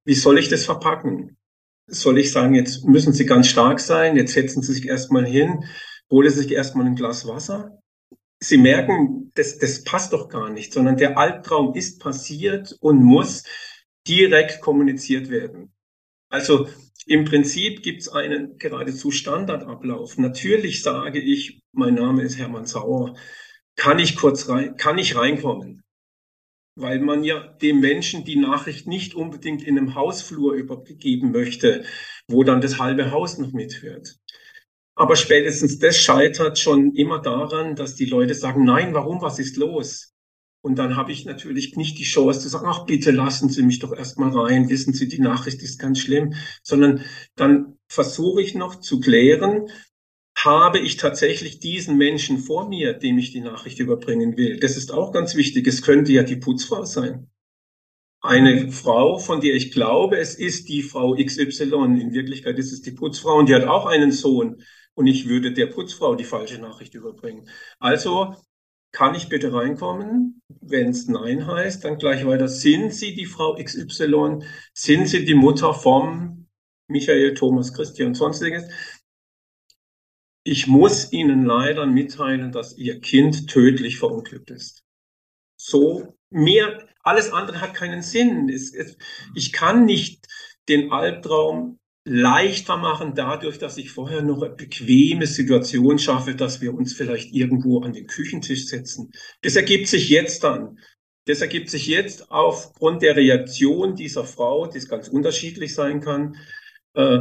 Wie 0.04 0.14
soll 0.14 0.38
ich 0.38 0.48
das 0.48 0.64
verpacken? 0.64 1.36
Soll 1.86 2.18
ich 2.18 2.32
sagen, 2.32 2.54
jetzt 2.54 2.84
müssen 2.84 3.12
Sie 3.12 3.26
ganz 3.26 3.48
stark 3.48 3.80
sein, 3.80 4.16
jetzt 4.16 4.32
setzen 4.32 4.62
Sie 4.62 4.72
sich 4.72 4.86
erstmal 4.86 5.26
hin, 5.26 5.64
holen 6.10 6.30
Sie 6.30 6.40
sich 6.40 6.52
erstmal 6.52 6.86
ein 6.86 6.96
Glas 6.96 7.26
Wasser. 7.26 7.78
Sie 8.40 8.58
merken, 8.58 9.30
das, 9.34 9.58
das 9.58 9.84
passt 9.84 10.12
doch 10.12 10.28
gar 10.28 10.50
nicht, 10.50 10.72
sondern 10.72 10.96
der 10.96 11.16
Albtraum 11.16 11.74
ist 11.74 12.00
passiert 12.00 12.76
und 12.80 13.02
muss 13.02 13.44
direkt 14.06 14.60
kommuniziert 14.60 15.30
werden. 15.30 15.72
Also 16.28 16.68
im 17.06 17.24
Prinzip 17.24 17.82
gibt 17.82 18.02
es 18.02 18.08
einen 18.08 18.58
geradezu 18.58 19.10
Standardablauf. 19.10 20.18
Natürlich 20.18 20.82
sage 20.82 21.20
ich, 21.20 21.62
mein 21.72 21.94
Name 21.94 22.22
ist 22.22 22.38
Hermann 22.38 22.66
Sauer. 22.66 23.14
Kann 23.76 23.98
ich 23.98 24.16
kurz 24.16 24.48
rein, 24.48 24.76
kann 24.76 24.98
ich 24.98 25.16
reinkommen? 25.16 25.82
Weil 26.74 27.00
man 27.00 27.24
ja 27.24 27.46
dem 27.60 27.80
Menschen 27.80 28.24
die 28.24 28.36
Nachricht 28.36 28.86
nicht 28.86 29.14
unbedingt 29.14 29.62
in 29.62 29.78
einem 29.78 29.94
Hausflur 29.94 30.54
übergeben 30.54 31.30
möchte, 31.30 31.84
wo 32.28 32.44
dann 32.44 32.60
das 32.60 32.78
halbe 32.78 33.10
Haus 33.10 33.38
noch 33.38 33.52
mithört. 33.52 34.16
Aber 34.94 35.16
spätestens 35.16 35.78
das 35.78 35.96
scheitert 35.96 36.58
schon 36.58 36.94
immer 36.94 37.20
daran, 37.20 37.76
dass 37.76 37.94
die 37.94 38.04
Leute 38.06 38.34
sagen, 38.34 38.64
nein, 38.64 38.94
warum, 38.94 39.20
was 39.22 39.38
ist 39.38 39.56
los? 39.56 40.12
Und 40.64 40.76
dann 40.78 40.96
habe 40.96 41.10
ich 41.10 41.24
natürlich 41.24 41.76
nicht 41.76 41.98
die 41.98 42.04
Chance 42.04 42.40
zu 42.40 42.48
sagen, 42.48 42.66
ach 42.68 42.86
bitte 42.86 43.10
lassen 43.10 43.48
Sie 43.48 43.62
mich 43.62 43.80
doch 43.80 43.92
erstmal 43.92 44.30
rein, 44.30 44.68
wissen 44.68 44.92
Sie, 44.94 45.08
die 45.08 45.20
Nachricht 45.20 45.60
ist 45.62 45.78
ganz 45.78 45.98
schlimm, 45.98 46.34
sondern 46.62 47.04
dann 47.34 47.78
versuche 47.88 48.42
ich 48.42 48.54
noch 48.54 48.76
zu 48.76 49.00
klären, 49.00 49.68
habe 50.44 50.78
ich 50.78 50.96
tatsächlich 50.96 51.60
diesen 51.60 51.96
Menschen 51.96 52.38
vor 52.38 52.68
mir, 52.68 52.94
dem 52.94 53.18
ich 53.18 53.32
die 53.32 53.40
Nachricht 53.40 53.78
überbringen 53.78 54.36
will. 54.36 54.58
Das 54.58 54.76
ist 54.76 54.92
auch 54.92 55.12
ganz 55.12 55.34
wichtig. 55.34 55.66
Es 55.66 55.82
könnte 55.82 56.12
ja 56.12 56.22
die 56.22 56.36
Putzfrau 56.36 56.84
sein. 56.84 57.30
Eine 58.20 58.70
Frau, 58.70 59.18
von 59.18 59.40
der 59.40 59.54
ich 59.54 59.72
glaube, 59.72 60.16
es 60.18 60.34
ist 60.36 60.68
die 60.68 60.82
Frau 60.82 61.14
XY. 61.14 62.00
In 62.00 62.12
Wirklichkeit 62.12 62.58
ist 62.58 62.72
es 62.72 62.82
die 62.82 62.92
Putzfrau 62.92 63.38
und 63.38 63.48
die 63.48 63.54
hat 63.54 63.64
auch 63.64 63.86
einen 63.86 64.12
Sohn. 64.12 64.62
Und 64.94 65.06
ich 65.06 65.28
würde 65.28 65.52
der 65.52 65.66
Putzfrau 65.66 66.14
die 66.14 66.24
falsche 66.24 66.58
Nachricht 66.58 66.94
überbringen. 66.94 67.48
Also 67.78 68.36
kann 68.92 69.14
ich 69.14 69.28
bitte 69.28 69.52
reinkommen? 69.52 70.42
Wenn 70.60 70.90
es 70.90 71.08
Nein 71.08 71.46
heißt, 71.46 71.84
dann 71.84 71.98
gleich 71.98 72.26
weiter. 72.26 72.46
Sind 72.46 72.92
Sie 72.92 73.14
die 73.14 73.26
Frau 73.26 73.56
XY? 73.56 74.40
Sind 74.74 75.08
Sie 75.08 75.24
die 75.24 75.34
Mutter 75.34 75.72
vom 75.72 76.46
Michael, 76.88 77.34
Thomas, 77.34 77.72
Christian, 77.72 78.14
sonstiges? 78.14 78.68
Ich 80.44 80.66
muss 80.66 81.12
Ihnen 81.12 81.44
leider 81.44 81.86
mitteilen, 81.86 82.52
dass 82.52 82.76
Ihr 82.76 83.00
Kind 83.00 83.48
tödlich 83.48 83.98
verunglückt 83.98 84.50
ist. 84.50 84.82
So 85.56 86.18
mehr, 86.30 86.88
alles 87.02 87.32
andere 87.32 87.60
hat 87.60 87.74
keinen 87.74 88.02
Sinn. 88.02 88.48
Es, 88.48 88.74
es, 88.74 88.96
ich 89.34 89.52
kann 89.52 89.84
nicht 89.84 90.26
den 90.68 90.90
Albtraum 90.92 91.78
leichter 92.04 92.76
machen 92.76 93.14
dadurch, 93.14 93.58
dass 93.58 93.78
ich 93.78 93.92
vorher 93.92 94.22
noch 94.22 94.42
eine 94.42 94.54
bequeme 94.54 95.26
Situation 95.26 95.98
schaffe, 95.98 96.34
dass 96.34 96.60
wir 96.60 96.74
uns 96.74 96.92
vielleicht 96.92 97.32
irgendwo 97.32 97.80
an 97.80 97.92
den 97.92 98.06
Küchentisch 98.08 98.66
setzen. 98.66 99.12
Das 99.42 99.54
ergibt 99.54 99.86
sich 99.86 100.08
jetzt 100.08 100.42
dann. 100.42 100.78
Das 101.26 101.40
ergibt 101.40 101.70
sich 101.70 101.86
jetzt 101.86 102.32
aufgrund 102.32 103.02
der 103.02 103.14
Reaktion 103.14 103.94
dieser 103.94 104.24
Frau, 104.24 104.66
die 104.66 104.80
ganz 104.80 105.06
unterschiedlich 105.06 105.74
sein 105.74 106.00
kann, 106.00 106.36
äh, 106.94 107.20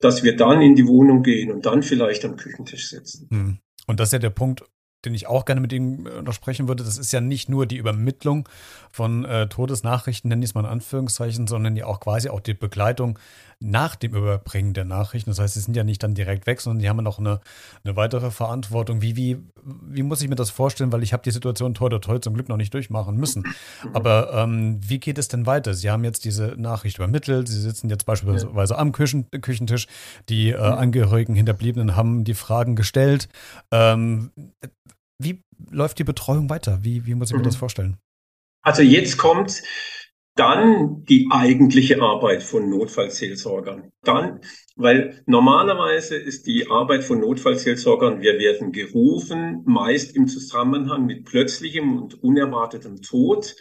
dass 0.00 0.22
wir 0.22 0.36
dann 0.36 0.62
in 0.62 0.74
die 0.74 0.86
Wohnung 0.86 1.22
gehen 1.22 1.52
und 1.52 1.66
dann 1.66 1.82
vielleicht 1.82 2.24
am 2.24 2.36
Küchentisch 2.36 2.88
sitzen. 2.88 3.28
Hm. 3.30 3.58
Und 3.86 4.00
das 4.00 4.08
ist 4.08 4.12
ja 4.14 4.18
der 4.18 4.30
Punkt, 4.30 4.64
den 5.04 5.14
ich 5.14 5.26
auch 5.26 5.44
gerne 5.44 5.60
mit 5.60 5.72
Ihnen 5.72 6.06
äh, 6.06 6.22
noch 6.22 6.32
sprechen 6.32 6.68
würde, 6.68 6.84
das 6.84 6.98
ist 6.98 7.12
ja 7.12 7.20
nicht 7.20 7.48
nur 7.48 7.66
die 7.66 7.76
Übermittlung 7.76 8.48
von 8.90 9.24
äh, 9.24 9.48
Todesnachrichten, 9.48 10.28
nenne 10.28 10.44
ich 10.44 10.50
es 10.50 10.54
mal 10.54 10.60
in 10.60 10.66
Anführungszeichen, 10.66 11.46
sondern 11.46 11.76
ja 11.76 11.86
auch 11.86 12.00
quasi 12.00 12.28
auch 12.28 12.40
die 12.40 12.54
Begleitung 12.54 13.18
nach 13.62 13.94
dem 13.94 14.14
Überbringen 14.14 14.72
der 14.72 14.86
Nachrichten. 14.86 15.30
Das 15.30 15.38
heißt, 15.38 15.54
sie 15.54 15.60
sind 15.60 15.76
ja 15.76 15.84
nicht 15.84 16.02
dann 16.02 16.14
direkt 16.14 16.46
weg, 16.46 16.62
sondern 16.62 16.80
die 16.80 16.88
haben 16.88 16.96
ja 16.96 17.02
noch 17.02 17.18
eine, 17.18 17.40
eine 17.84 17.94
weitere 17.94 18.30
Verantwortung. 18.30 19.02
Wie, 19.02 19.16
wie, 19.16 19.38
wie 19.62 20.02
muss 20.02 20.22
ich 20.22 20.28
mir 20.28 20.34
das 20.34 20.48
vorstellen? 20.48 20.92
Weil 20.92 21.02
ich 21.02 21.12
habe 21.12 21.22
die 21.22 21.30
Situation 21.30 21.74
toll 21.74 21.86
oder 21.86 22.00
toll 22.00 22.20
zum 22.20 22.32
Glück 22.32 22.48
noch 22.48 22.56
nicht 22.56 22.72
durchmachen 22.72 23.16
müssen. 23.16 23.44
Aber 23.92 24.32
ähm, 24.32 24.80
wie 24.82 24.98
geht 24.98 25.18
es 25.18 25.28
denn 25.28 25.44
weiter? 25.44 25.74
Sie 25.74 25.90
haben 25.90 26.04
jetzt 26.04 26.24
diese 26.24 26.54
Nachricht 26.56 26.96
übermittelt, 26.96 27.48
Sie 27.48 27.60
sitzen 27.60 27.90
jetzt 27.90 28.06
beispielsweise 28.06 28.78
am 28.78 28.92
Küchen, 28.92 29.30
Küchentisch, 29.30 29.86
die 30.30 30.50
äh, 30.50 30.56
Angehörigen, 30.56 31.34
Hinterbliebenen 31.34 31.96
haben 31.96 32.24
die 32.24 32.34
Fragen 32.34 32.76
gestellt. 32.76 33.28
Ähm, 33.70 34.30
wie 35.22 35.44
läuft 35.70 35.98
die 35.98 36.04
Betreuung 36.04 36.50
weiter? 36.50 36.80
Wie, 36.82 37.06
wie 37.06 37.14
muss 37.14 37.30
ich 37.30 37.36
mir 37.36 37.42
das 37.42 37.54
mhm. 37.54 37.60
vorstellen? 37.60 37.96
Also 38.62 38.82
jetzt 38.82 39.16
kommt 39.16 39.62
dann 40.36 41.04
die 41.04 41.28
eigentliche 41.30 42.00
Arbeit 42.00 42.42
von 42.42 42.70
Notfallseelsorgern. 42.70 43.90
Dann, 44.02 44.40
weil 44.76 45.22
normalerweise 45.26 46.16
ist 46.16 46.46
die 46.46 46.70
Arbeit 46.70 47.04
von 47.04 47.20
Notfallseelsorgern, 47.20 48.22
wir 48.22 48.38
werden 48.38 48.72
gerufen, 48.72 49.62
meist 49.66 50.16
im 50.16 50.28
Zusammenhang 50.28 51.04
mit 51.04 51.24
plötzlichem 51.24 52.00
und 52.00 52.22
unerwartetem 52.22 53.02
Tod. 53.02 53.54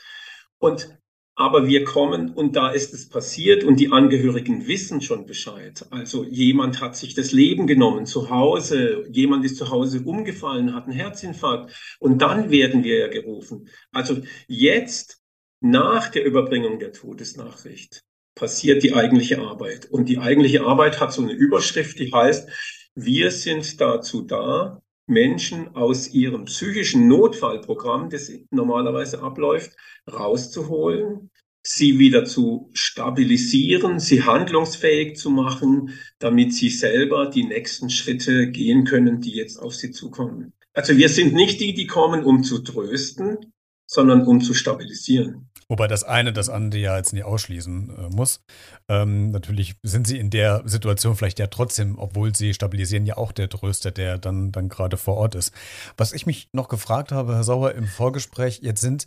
Und 0.57 0.98
aber 1.39 1.67
wir 1.67 1.85
kommen 1.85 2.31
und 2.31 2.57
da 2.57 2.69
ist 2.69 2.93
es 2.93 3.07
passiert 3.07 3.63
und 3.63 3.79
die 3.79 3.93
Angehörigen 3.93 4.67
wissen 4.67 4.99
schon 4.99 5.25
Bescheid. 5.25 5.85
Also 5.89 6.25
jemand 6.25 6.81
hat 6.81 6.97
sich 6.97 7.15
das 7.15 7.31
Leben 7.31 7.65
genommen 7.65 8.05
zu 8.05 8.29
Hause, 8.29 9.07
jemand 9.09 9.45
ist 9.45 9.55
zu 9.55 9.69
Hause 9.69 10.01
umgefallen, 10.01 10.75
hat 10.75 10.83
einen 10.83 10.97
Herzinfarkt 10.97 11.73
und 11.99 12.21
dann 12.21 12.51
werden 12.51 12.83
wir 12.83 12.99
ja 12.99 13.07
gerufen. 13.07 13.69
Also 13.93 14.17
jetzt 14.49 15.21
nach 15.61 16.09
der 16.09 16.25
Überbringung 16.25 16.77
der 16.77 16.91
Todesnachricht 16.91 18.03
passiert 18.35 18.83
die 18.83 18.93
eigentliche 18.93 19.39
Arbeit. 19.39 19.85
Und 19.89 20.09
die 20.09 20.17
eigentliche 20.17 20.65
Arbeit 20.65 20.99
hat 20.99 21.13
so 21.13 21.21
eine 21.21 21.31
Überschrift, 21.31 21.99
die 21.99 22.11
heißt, 22.11 22.49
wir 22.95 23.31
sind 23.31 23.79
dazu 23.79 24.23
da, 24.23 24.81
Menschen 25.09 25.75
aus 25.75 26.13
ihrem 26.13 26.45
psychischen 26.45 27.07
Notfallprogramm, 27.07 28.09
das 28.09 28.31
normalerweise 28.51 29.21
abläuft, 29.21 29.71
rauszuholen, 30.11 31.31
sie 31.61 31.99
wieder 31.99 32.25
zu 32.25 32.69
stabilisieren, 32.73 33.99
sie 33.99 34.23
handlungsfähig 34.23 35.17
zu 35.17 35.29
machen, 35.29 35.91
damit 36.19 36.53
sie 36.53 36.69
selber 36.69 37.29
die 37.29 37.43
nächsten 37.43 37.89
Schritte 37.89 38.49
gehen 38.49 38.85
können, 38.85 39.21
die 39.21 39.31
jetzt 39.31 39.57
auf 39.57 39.75
sie 39.75 39.91
zukommen. 39.91 40.53
Also 40.73 40.97
wir 40.97 41.09
sind 41.09 41.33
nicht 41.33 41.59
die, 41.59 41.73
die 41.73 41.87
kommen, 41.87 42.23
um 42.23 42.43
zu 42.43 42.59
trösten, 42.59 43.53
sondern 43.85 44.25
um 44.25 44.39
zu 44.39 44.53
stabilisieren. 44.53 45.49
Wobei 45.69 45.87
das 45.87 46.03
eine 46.03 46.33
das 46.33 46.49
andere 46.49 46.81
ja 46.81 46.97
jetzt 46.97 47.13
nicht 47.13 47.23
ausschließen 47.23 47.89
äh, 47.89 48.15
muss. 48.15 48.41
Ähm, 48.89 49.29
natürlich 49.31 49.75
sind 49.83 50.07
sie 50.07 50.17
in 50.17 50.31
der 50.31 50.63
Situation 50.65 51.15
vielleicht 51.15 51.37
ja 51.37 51.47
trotzdem, 51.47 51.99
obwohl 51.99 52.35
sie 52.35 52.55
stabilisieren, 52.55 53.05
ja 53.05 53.17
auch 53.17 53.31
der 53.31 53.49
Tröster, 53.49 53.91
der 53.91 54.17
dann, 54.17 54.51
dann 54.51 54.67
gerade 54.67 54.97
vor 54.97 55.15
Ort 55.15 55.35
ist. 55.35 55.53
Was 55.95 56.11
ich 56.11 56.25
mich 56.25 56.49
noch 56.53 56.69
gefragt 56.69 57.11
habe, 57.11 57.35
Herr 57.35 57.43
Sauer, 57.43 57.73
im 57.73 57.85
Vorgespräch, 57.85 58.61
jetzt 58.63 58.81
sind 58.81 59.05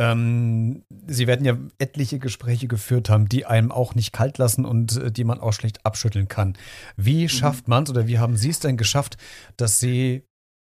ähm, 0.00 0.82
Sie 1.06 1.26
werden 1.26 1.44
ja 1.44 1.58
etliche 1.78 2.18
Gespräche 2.18 2.68
geführt 2.68 3.10
haben, 3.10 3.28
die 3.28 3.44
einem 3.44 3.70
auch 3.70 3.94
nicht 3.94 4.12
kalt 4.12 4.38
lassen 4.38 4.64
und 4.64 4.96
äh, 4.96 5.12
die 5.12 5.24
man 5.24 5.40
auch 5.40 5.52
schlecht 5.52 5.84
abschütteln 5.84 6.26
kann. 6.26 6.56
Wie 6.96 7.24
mhm. 7.24 7.28
schafft 7.28 7.68
man 7.68 7.84
es 7.84 7.90
oder 7.90 8.06
wie 8.06 8.18
haben 8.18 8.36
Sie 8.36 8.48
es 8.48 8.60
denn 8.60 8.78
geschafft, 8.78 9.18
dass 9.58 9.78
Sie 9.78 10.24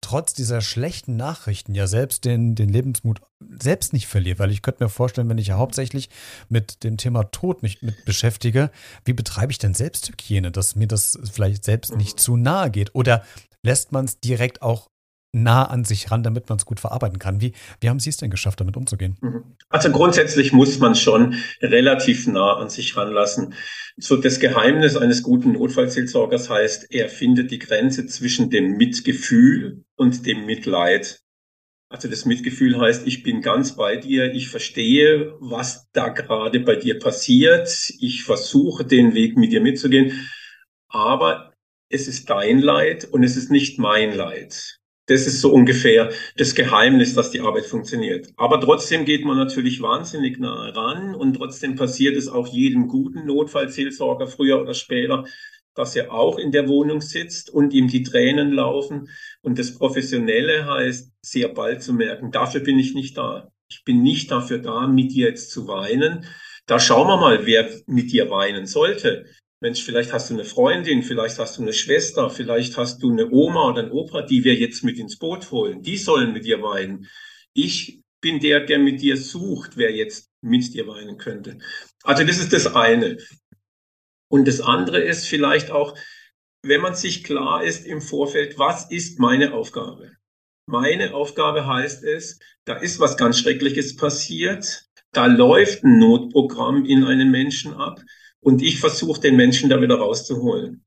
trotz 0.02 0.34
dieser 0.34 0.62
schlechten 0.62 1.16
Nachrichten 1.16 1.74
ja 1.74 1.88
selbst 1.88 2.26
den, 2.26 2.56
den 2.56 2.70
Lebensmut 2.70 3.22
selbst 3.62 3.94
nicht 3.94 4.08
verliert, 4.08 4.40
weil 4.40 4.52
ich 4.52 4.62
könnte 4.62 4.84
mir 4.84 4.90
vorstellen, 4.90 5.30
wenn 5.30 5.38
ich 5.38 5.48
ja 5.48 5.58
hauptsächlich 5.58 6.10
mit 6.50 6.84
dem 6.84 6.98
Thema 6.98 7.24
Tod 7.32 7.64
mich 7.64 7.82
mit 7.82 8.04
beschäftige, 8.06 8.72
wie 9.06 9.14
betreibe 9.14 9.52
ich 9.52 9.58
denn 9.58 9.74
Selbsthygiene, 9.74 10.52
dass 10.52 10.76
mir 10.76 10.88
das 10.88 11.18
vielleicht 11.32 11.64
selbst 11.64 11.96
nicht 11.96 12.20
zu 12.20 12.36
nahe 12.36 12.70
geht? 12.72 12.94
Oder 12.94 13.24
lässt 13.64 13.92
man 13.92 14.06
es 14.06 14.20
direkt 14.20 14.62
auch 14.62 14.91
nah 15.34 15.64
an 15.64 15.86
sich 15.86 16.12
ran, 16.12 16.24
damit 16.24 16.50
man 16.50 16.58
es 16.58 16.66
gut 16.66 16.80
verarbeiten 16.80 17.20
kann. 17.20 17.42
Wie, 17.42 17.54
wie 17.80 17.90
haben 17.90 18.00
Sie 18.00 18.10
es 18.10 18.18
denn 18.18 18.30
geschafft, 18.30 18.60
damit 18.60 18.76
umzugehen? 18.76 19.18
Mhm. 19.22 19.44
Also 19.70 19.92
grundsätzlich 19.92 20.52
muss 20.52 20.80
man 20.80 20.96
schon 20.96 21.36
relativ 21.62 22.28
nah 22.28 22.58
an 22.58 22.70
sich 22.70 22.98
ranlassen. 22.98 23.54
So 23.98 24.18
das 24.18 24.40
Geheimnis 24.40 24.98
eines 24.98 25.24
guten 25.24 25.54
Notfallseelsorgers 25.54 26.50
heißt, 26.50 26.92
er 26.92 27.10
findet 27.10 27.52
die 27.52 27.60
Grenze 27.60 28.06
zwischen 28.08 28.50
dem 28.50 28.78
Mitgefühl 28.78 29.86
und 29.96 30.26
dem 30.26 30.46
Mitleid. 30.46 31.22
Also 31.90 32.08
das 32.08 32.26
Mitgefühl 32.26 32.80
heißt, 32.80 33.06
ich 33.06 33.22
bin 33.22 33.42
ganz 33.42 33.76
bei 33.76 33.98
dir, 33.98 34.34
ich 34.34 34.48
verstehe, 34.48 35.36
was 35.40 35.90
da 35.92 36.08
gerade 36.08 36.62
bei 36.62 36.76
dir 36.76 37.00
passiert, 37.00 37.70
ich 38.00 38.24
versuche 38.24 38.86
den 38.86 39.14
Weg 39.14 39.36
mit 39.36 39.52
dir 39.52 39.60
mitzugehen, 39.60 40.30
aber 40.88 41.54
es 41.90 42.08
ist 42.08 42.30
dein 42.30 42.60
Leid 42.60 43.06
und 43.06 43.24
es 43.24 43.36
ist 43.36 43.52
nicht 43.52 43.78
mein 43.78 44.16
Leid. 44.16 44.81
Das 45.12 45.28
ist 45.28 45.42
so 45.42 45.52
ungefähr 45.52 46.14
das 46.38 46.56
Geheimnis, 46.56 47.16
dass 47.16 47.32
die 47.32 47.42
Arbeit 47.42 47.66
funktioniert. 47.66 48.30
Aber 48.38 48.62
trotzdem 48.62 49.04
geht 49.04 49.26
man 49.26 49.36
natürlich 49.36 49.82
wahnsinnig 49.82 50.40
nah 50.40 50.70
ran 50.70 51.16
und 51.16 51.34
trotzdem 51.34 51.76
passiert 51.76 52.16
es 52.16 52.30
auch 52.30 52.48
jedem 52.48 52.88
guten 52.88 53.26
Notfallseelsorger 53.26 54.28
früher 54.28 54.62
oder 54.62 54.74
später, 54.74 55.26
dass 55.76 55.98
er 55.98 56.14
auch 56.14 56.38
in 56.38 56.54
der 56.54 56.70
Wohnung 56.70 57.02
sitzt 57.02 57.50
und 57.50 57.74
ihm 57.74 57.90
die 57.90 58.04
Tränen 58.04 58.54
laufen. 58.54 59.10
Und 59.42 59.60
das 59.60 59.76
Professionelle 59.76 60.66
heißt, 60.66 61.12
sehr 61.22 61.50
bald 61.50 61.84
zu 61.84 61.92
merken, 61.92 62.32
dafür 62.32 62.62
bin 62.62 62.80
ich 62.80 62.94
nicht 62.94 63.18
da. 63.18 63.52
Ich 63.70 63.84
bin 63.84 64.04
nicht 64.04 64.32
dafür 64.32 64.60
da, 64.60 64.88
mit 64.88 65.12
dir 65.12 65.28
jetzt 65.28 65.52
zu 65.52 65.68
weinen. 65.68 66.26
Da 66.68 66.80
schauen 66.80 67.08
wir 67.08 67.18
mal, 67.18 67.46
wer 67.46 67.70
mit 67.86 68.14
dir 68.14 68.30
weinen 68.30 68.66
sollte. 68.66 69.26
Mensch, 69.64 69.84
vielleicht 69.84 70.12
hast 70.12 70.32
du 70.32 70.34
eine 70.34 70.44
Freundin, 70.44 71.04
vielleicht 71.04 71.38
hast 71.38 71.58
du 71.58 71.62
eine 71.62 71.74
Schwester, 71.74 72.32
vielleicht 72.32 72.78
hast 72.78 73.04
du 73.04 73.12
eine 73.12 73.30
Oma 73.30 73.70
oder 73.70 73.84
ein 73.84 73.92
Opa, 73.92 74.24
die 74.24 74.44
wir 74.44 74.56
jetzt 74.56 74.84
mit 74.84 74.98
ins 74.98 75.20
Boot 75.20 75.52
holen. 75.52 75.84
Die 75.84 75.98
sollen 75.98 76.34
mit 76.34 76.46
dir 76.46 76.64
weinen. 76.64 77.08
Ich 77.54 78.02
bin 78.22 78.40
der, 78.40 78.62
der 78.62 78.80
mit 78.80 79.02
dir 79.02 79.18
sucht, 79.18 79.78
wer 79.78 79.92
jetzt 79.92 80.32
mit 80.42 80.74
dir 80.74 80.88
weinen 80.88 81.20
könnte. 81.20 81.60
Also 82.04 82.24
das 82.24 82.40
ist 82.40 82.54
das 82.54 82.76
eine. 82.76 83.18
Und 84.30 84.48
das 84.48 84.62
andere 84.62 85.00
ist 85.00 85.28
vielleicht 85.28 85.70
auch, 85.70 85.96
wenn 86.64 86.82
man 86.82 86.96
sich 86.96 87.24
klar 87.24 87.64
ist 87.64 87.86
im 87.86 88.02
Vorfeld, 88.02 88.58
was 88.58 88.90
ist 88.90 89.20
meine 89.20 89.54
Aufgabe? 89.54 90.12
Meine 90.66 91.14
Aufgabe 91.14 91.68
heißt 91.68 92.04
es, 92.04 92.40
da 92.66 92.78
ist 92.78 93.00
was 93.00 93.16
ganz 93.16 93.38
Schreckliches 93.38 93.96
passiert, 93.96 94.86
da 95.12 95.28
läuft 95.28 95.84
ein 95.84 96.00
Notprogramm 96.00 96.86
in 96.86 97.04
einem 97.04 97.30
Menschen 97.30 97.76
ab, 97.76 98.00
und 98.44 98.62
ich 98.62 98.80
versuche 98.80 99.22
den 99.22 99.36
Menschen 99.36 99.70
da 99.70 99.82
wieder 99.82 99.96
rauszuholen. 99.96 100.84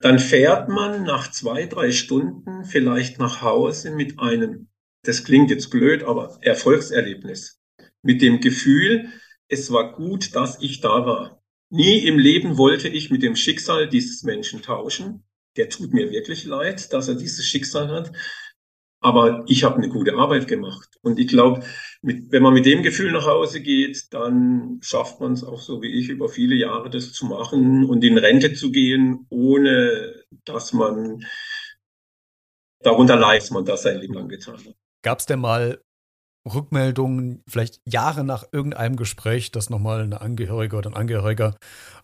Dann 0.00 0.18
fährt 0.18 0.68
man 0.68 1.04
nach 1.04 1.30
zwei, 1.30 1.66
drei 1.66 1.92
Stunden 1.92 2.64
vielleicht 2.64 3.20
nach 3.20 3.40
Hause 3.42 3.92
mit 3.92 4.18
einem, 4.18 4.68
das 5.04 5.22
klingt 5.22 5.50
jetzt 5.50 5.70
blöd, 5.70 6.02
aber 6.02 6.38
Erfolgserlebnis. 6.40 7.60
Mit 8.02 8.20
dem 8.20 8.40
Gefühl, 8.40 9.12
es 9.48 9.70
war 9.70 9.94
gut, 9.94 10.34
dass 10.34 10.60
ich 10.60 10.80
da 10.80 11.06
war. 11.06 11.42
Nie 11.70 11.98
im 11.98 12.18
Leben 12.18 12.58
wollte 12.58 12.88
ich 12.88 13.10
mit 13.10 13.22
dem 13.22 13.36
Schicksal 13.36 13.88
dieses 13.88 14.24
Menschen 14.24 14.62
tauschen. 14.62 15.24
Der 15.56 15.68
tut 15.68 15.92
mir 15.92 16.10
wirklich 16.10 16.44
leid, 16.44 16.92
dass 16.92 17.08
er 17.08 17.14
dieses 17.14 17.46
Schicksal 17.46 17.88
hat. 17.88 18.12
Aber 19.02 19.44
ich 19.48 19.64
habe 19.64 19.76
eine 19.76 19.88
gute 19.88 20.14
Arbeit 20.14 20.46
gemacht. 20.46 20.96
Und 21.02 21.18
ich 21.18 21.26
glaube, 21.26 21.64
wenn 22.02 22.42
man 22.42 22.54
mit 22.54 22.66
dem 22.66 22.82
Gefühl 22.82 23.10
nach 23.12 23.26
Hause 23.26 23.60
geht, 23.60 24.14
dann 24.14 24.78
schafft 24.80 25.20
man 25.20 25.32
es 25.32 25.42
auch 25.42 25.60
so 25.60 25.82
wie 25.82 25.92
ich 25.92 26.08
über 26.08 26.28
viele 26.28 26.54
Jahre 26.54 26.88
das 26.88 27.12
zu 27.12 27.26
machen 27.26 27.84
und 27.84 28.04
in 28.04 28.16
Rente 28.16 28.54
zu 28.54 28.70
gehen, 28.70 29.26
ohne 29.28 30.14
dass 30.44 30.72
man 30.72 31.24
darunter 32.80 33.16
leidet, 33.16 33.42
dass 33.42 33.50
man 33.50 33.64
das 33.64 33.82
sein 33.82 33.98
Leben 33.98 34.14
lang 34.14 34.28
getan 34.28 34.56
hat. 34.56 34.74
Gab 35.02 35.18
es 35.18 35.26
denn 35.26 35.40
mal 35.40 35.82
Rückmeldungen, 36.44 37.42
vielleicht 37.48 37.80
Jahre 37.84 38.24
nach 38.24 38.44
irgendeinem 38.52 38.96
Gespräch, 38.96 39.52
dass 39.52 39.70
nochmal 39.70 40.02
eine 40.02 40.20
Angehörige 40.20 40.76
oder 40.76 40.90
ein 40.90 40.96
Angehöriger 40.96 41.56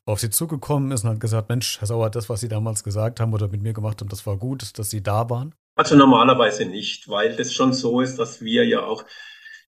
auf 0.05 0.21
Sie 0.21 0.31
zugekommen 0.31 0.93
ist 0.93 1.05
und 1.05 1.11
hat 1.11 1.21
gesagt, 1.21 1.49
Mensch, 1.49 1.81
Herr 1.81 1.87
Sauer, 1.87 2.11
das, 2.11 2.29
was 2.29 2.41
Sie 2.41 2.49
damals 2.49 2.85
gesagt 2.85 3.21
haben 3.21 3.33
oder 3.33 3.49
mit 3.49 3.63
mir 3.63 3.73
gemacht 3.73 4.01
haben, 4.01 4.09
das 4.09 4.27
war 4.27 4.37
gut, 4.37 4.79
dass 4.79 4.91
Sie 4.91 5.03
da 5.03 5.29
waren? 5.29 5.55
Also 5.79 5.95
normalerweise 5.97 6.65
nicht, 6.67 7.09
weil 7.09 7.37
das 7.37 7.53
schon 7.55 7.73
so 7.73 8.01
ist, 8.01 8.17
dass 8.19 8.41
wir 8.43 8.67
ja 8.67 8.83
auch, 8.85 9.05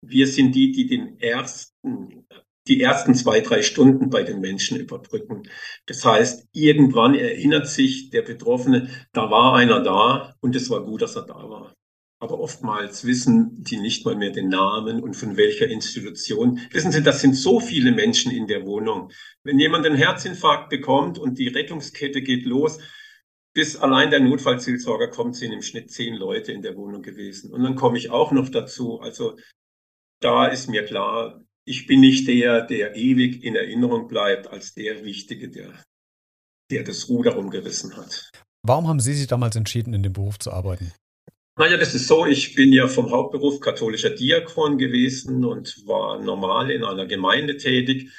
wir 0.02 0.26
sind 0.26 0.54
die, 0.56 0.72
die 0.72 0.86
den 0.86 1.20
ersten, 1.20 2.26
die 2.66 2.80
ersten 2.82 3.14
zwei, 3.14 3.40
drei 3.40 3.62
Stunden 3.62 4.10
bei 4.10 4.24
den 4.24 4.40
Menschen 4.40 4.78
überbrücken. 4.78 5.44
Das 5.86 6.04
heißt, 6.04 6.48
irgendwann 6.52 7.14
erinnert 7.14 7.68
sich 7.68 8.10
der 8.10 8.22
Betroffene, 8.22 8.90
da 9.12 9.30
war 9.30 9.54
einer 9.54 9.82
da 9.82 10.34
und 10.40 10.56
es 10.56 10.68
war 10.70 10.84
gut, 10.84 11.02
dass 11.02 11.16
er 11.16 11.26
da 11.26 11.48
war. 11.48 11.74
aber 12.22 12.38
oftmals 12.40 13.04
wissen 13.06 13.62
die 13.64 13.78
nicht 13.78 14.04
mal 14.04 14.14
mehr 14.16 14.30
den 14.30 14.48
Namen 14.48 15.00
und 15.02 15.14
von 15.16 15.36
welcher 15.38 15.68
Institution. 15.68 16.60
Wissen 16.70 16.92
Sie, 16.92 17.02
das 17.02 17.20
sind 17.22 17.34
so 17.34 17.60
viele 17.60 17.92
Menschen 17.92 18.30
in 18.30 18.46
der 18.46 18.66
Wohnung. 18.66 19.10
Wenn 19.42 19.58
jemand 19.58 19.86
einen 19.86 19.96
Herzinfarkt 19.96 20.68
bekommt 20.68 21.18
und 21.18 21.38
die 21.38 21.48
Rettungskette 21.48 22.20
geht 22.22 22.44
los, 22.44 22.78
bis 23.52 23.76
allein 23.76 24.11
der 24.11 24.21
Notfallseelsorger 24.21 25.09
kommt, 25.09 25.37
sind 25.37 25.52
im 25.52 25.62
Schnitt 25.62 25.90
zehn 25.90 26.14
Leute 26.14 26.52
in 26.52 26.62
der 26.62 26.76
Wohnung 26.76 27.02
gewesen. 27.02 27.52
Und 27.52 27.62
dann 27.62 27.76
komme 27.76 27.99
ich 27.99 28.11
auch 28.11 28.33
noch 28.33 28.49
dazu. 28.49 29.00
Also 29.00 29.37
da 30.21 30.47
ist 30.47 30.69
mir 30.69 30.85
klar, 30.85 31.42
ich 31.64 31.87
bin 31.87 32.00
nicht 32.00 32.28
der, 32.28 32.62
der 32.62 32.97
ewig 32.97 33.42
in 33.42 33.57
Erinnerung 33.57 34.09
bleibt, 34.09 34.49
als 34.49 34.75
der 34.75 35.04
Wichtige, 35.04 35.49
der, 35.49 35.85
der 36.71 36.85
das 36.85 37.09
Ruder 37.09 37.37
umgerissen 37.37 37.97
hat. 37.97 38.30
Warum 38.62 38.88
haben 38.88 39.00
Sie 39.00 39.14
sich 39.14 39.26
damals 39.26 39.57
entschieden, 39.57 39.95
in 39.95 40.02
dem 40.02 40.12
Beruf 40.12 40.38
zu 40.38 40.52
arbeiten? 40.52 40.92
Naja, 41.59 41.76
das 41.76 41.95
ist 41.95 42.07
so, 42.07 42.26
ich 42.26 42.54
bin 42.54 42.73
ja 42.73 42.88
vom 42.88 43.11
Hauptberuf 43.11 43.61
katholischer 43.61 44.11
Diakon 44.11 44.78
gewesen 44.78 45.45
und 45.45 45.87
war 45.87 46.23
normal 46.23 46.71
in 46.71 46.85
einer 46.85 47.07
Gemeinde 47.07 47.57
tätig. 47.57 48.11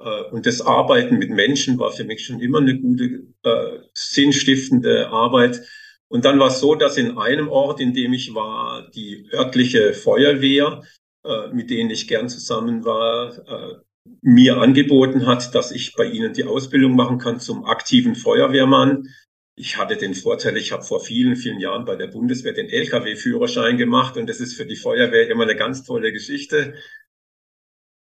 Äh, 0.00 0.22
und 0.30 0.46
das 0.46 0.60
Arbeiten 0.60 1.18
mit 1.18 1.30
Menschen 1.30 1.78
war 1.78 1.92
für 1.92 2.04
mich 2.04 2.24
schon 2.24 2.40
immer 2.40 2.58
eine 2.58 2.78
gute, 2.78 3.26
äh, 3.42 3.78
sinnstiftende 3.94 5.08
Arbeit. 5.08 5.62
Und 6.08 6.24
dann 6.24 6.38
war 6.38 6.48
es 6.48 6.60
so, 6.60 6.74
dass 6.74 6.96
in 6.96 7.18
einem 7.18 7.48
Ort, 7.48 7.80
in 7.80 7.92
dem 7.92 8.12
ich 8.12 8.34
war, 8.34 8.88
die 8.90 9.28
örtliche 9.32 9.92
Feuerwehr, 9.92 10.82
äh, 11.24 11.48
mit 11.52 11.70
denen 11.70 11.90
ich 11.90 12.08
gern 12.08 12.28
zusammen 12.28 12.84
war, 12.84 13.36
äh, 13.46 13.74
mir 14.22 14.56
angeboten 14.56 15.26
hat, 15.26 15.54
dass 15.54 15.70
ich 15.70 15.94
bei 15.94 16.06
ihnen 16.06 16.32
die 16.32 16.44
Ausbildung 16.44 16.96
machen 16.96 17.18
kann 17.18 17.40
zum 17.40 17.66
aktiven 17.66 18.14
Feuerwehrmann. 18.14 19.08
Ich 19.54 19.76
hatte 19.76 19.96
den 19.96 20.14
Vorteil, 20.14 20.56
ich 20.56 20.72
habe 20.72 20.84
vor 20.84 21.00
vielen, 21.00 21.36
vielen 21.36 21.60
Jahren 21.60 21.84
bei 21.84 21.96
der 21.96 22.06
Bundeswehr 22.06 22.52
den 22.52 22.68
Lkw-Führerschein 22.70 23.76
gemacht 23.76 24.16
und 24.16 24.28
das 24.28 24.40
ist 24.40 24.54
für 24.54 24.64
die 24.64 24.76
Feuerwehr 24.76 25.28
immer 25.28 25.42
eine 25.42 25.56
ganz 25.56 25.84
tolle 25.84 26.12
Geschichte. 26.12 26.74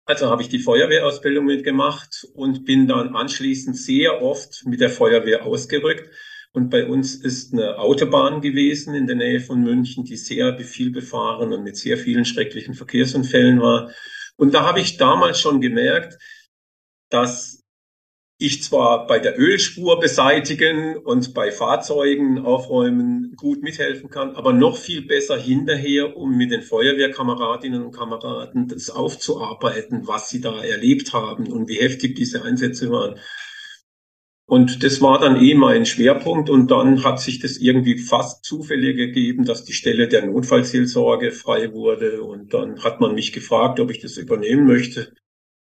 Also 0.07 0.29
habe 0.29 0.43
ich 0.43 0.49
die 0.49 0.59
Feuerwehrausbildung 0.59 1.47
mitgemacht 1.47 2.27
und 2.35 2.65
bin 2.65 2.87
dann 2.87 3.17
anschließend 3.17 3.77
sehr 3.77 4.21
oft 4.21 4.67
mit 4.67 4.81
der 4.81 4.91
Feuerwehr 4.91 5.47
ausgerückt. 5.47 6.11
Und 6.53 6.69
bei 6.71 6.87
uns 6.87 7.15
ist 7.15 7.53
eine 7.53 7.79
Autobahn 7.79 8.41
gewesen 8.41 8.95
in 8.95 9.07
der 9.07 9.17
Nähe 9.17 9.41
von 9.41 9.63
München, 9.63 10.05
die 10.05 10.17
sehr 10.17 10.57
viel 10.59 10.91
befahren 10.93 11.53
und 11.53 11.65
mit 11.65 11.77
sehr 11.77 11.97
vielen 11.97 12.25
schrecklichen 12.25 12.75
Verkehrsunfällen 12.75 13.61
war. 13.61 13.91
Und 14.37 14.55
da 14.55 14.63
habe 14.63 14.81
ich 14.81 14.99
damals 14.99 15.41
schon 15.41 15.61
gemerkt, 15.61 16.19
dass 17.09 17.64
ich 18.45 18.63
zwar 18.63 19.07
bei 19.07 19.19
der 19.19 19.39
Ölspur 19.39 19.99
beseitigen 19.99 20.97
und 20.97 21.33
bei 21.35 21.51
Fahrzeugen 21.51 22.45
aufräumen 22.45 23.35
gut 23.37 23.63
mithelfen 23.63 24.11
kann, 24.11 24.37
aber 24.37 24.53
noch 24.53 24.77
viel 24.77 25.03
besser 25.03 25.39
hinterher, 25.39 26.17
um 26.17 26.37
mit 26.37 26.51
den 26.51 26.63
Feuerwehrkameradinnen 26.63 27.83
und 27.83 27.93
Kameraden 27.93 28.69
das 28.69 28.91
aufzuarbeiten, 28.91 30.07
was 30.07 30.29
sie 30.29 30.41
da 30.41 30.63
erlebt 30.63 31.13
haben 31.13 31.47
und 31.51 31.69
wie 31.69 31.81
heftig 31.81 32.17
diese 32.17 32.43
Einsätze 32.45 32.91
waren. 32.91 33.19
Und 34.47 34.85
das 34.85 35.01
war 35.01 35.19
dann 35.19 35.43
eh 35.43 35.55
mein 35.55 35.87
Schwerpunkt 35.87 36.51
und 36.51 36.71
dann 36.71 37.03
hat 37.03 37.19
sich 37.19 37.39
das 37.39 37.57
irgendwie 37.57 37.99
fast 37.99 38.45
zufällig 38.45 38.97
gegeben, 38.97 39.47
dass 39.47 39.65
die 39.65 39.73
Stelle 39.73 40.07
der 40.07 40.27
Notfallseelsorge 40.27 41.33
frei 41.33 41.73
wurde 41.73 42.23
und 42.23 42.53
dann 42.53 42.85
hat 42.85 43.01
man 43.01 43.15
mich 43.15 43.33
gefragt, 43.33 43.81
ob 43.81 43.91
ich 43.91 44.01
das 44.01 44.19
übernehmen 44.19 44.67
möchte. 44.67 45.15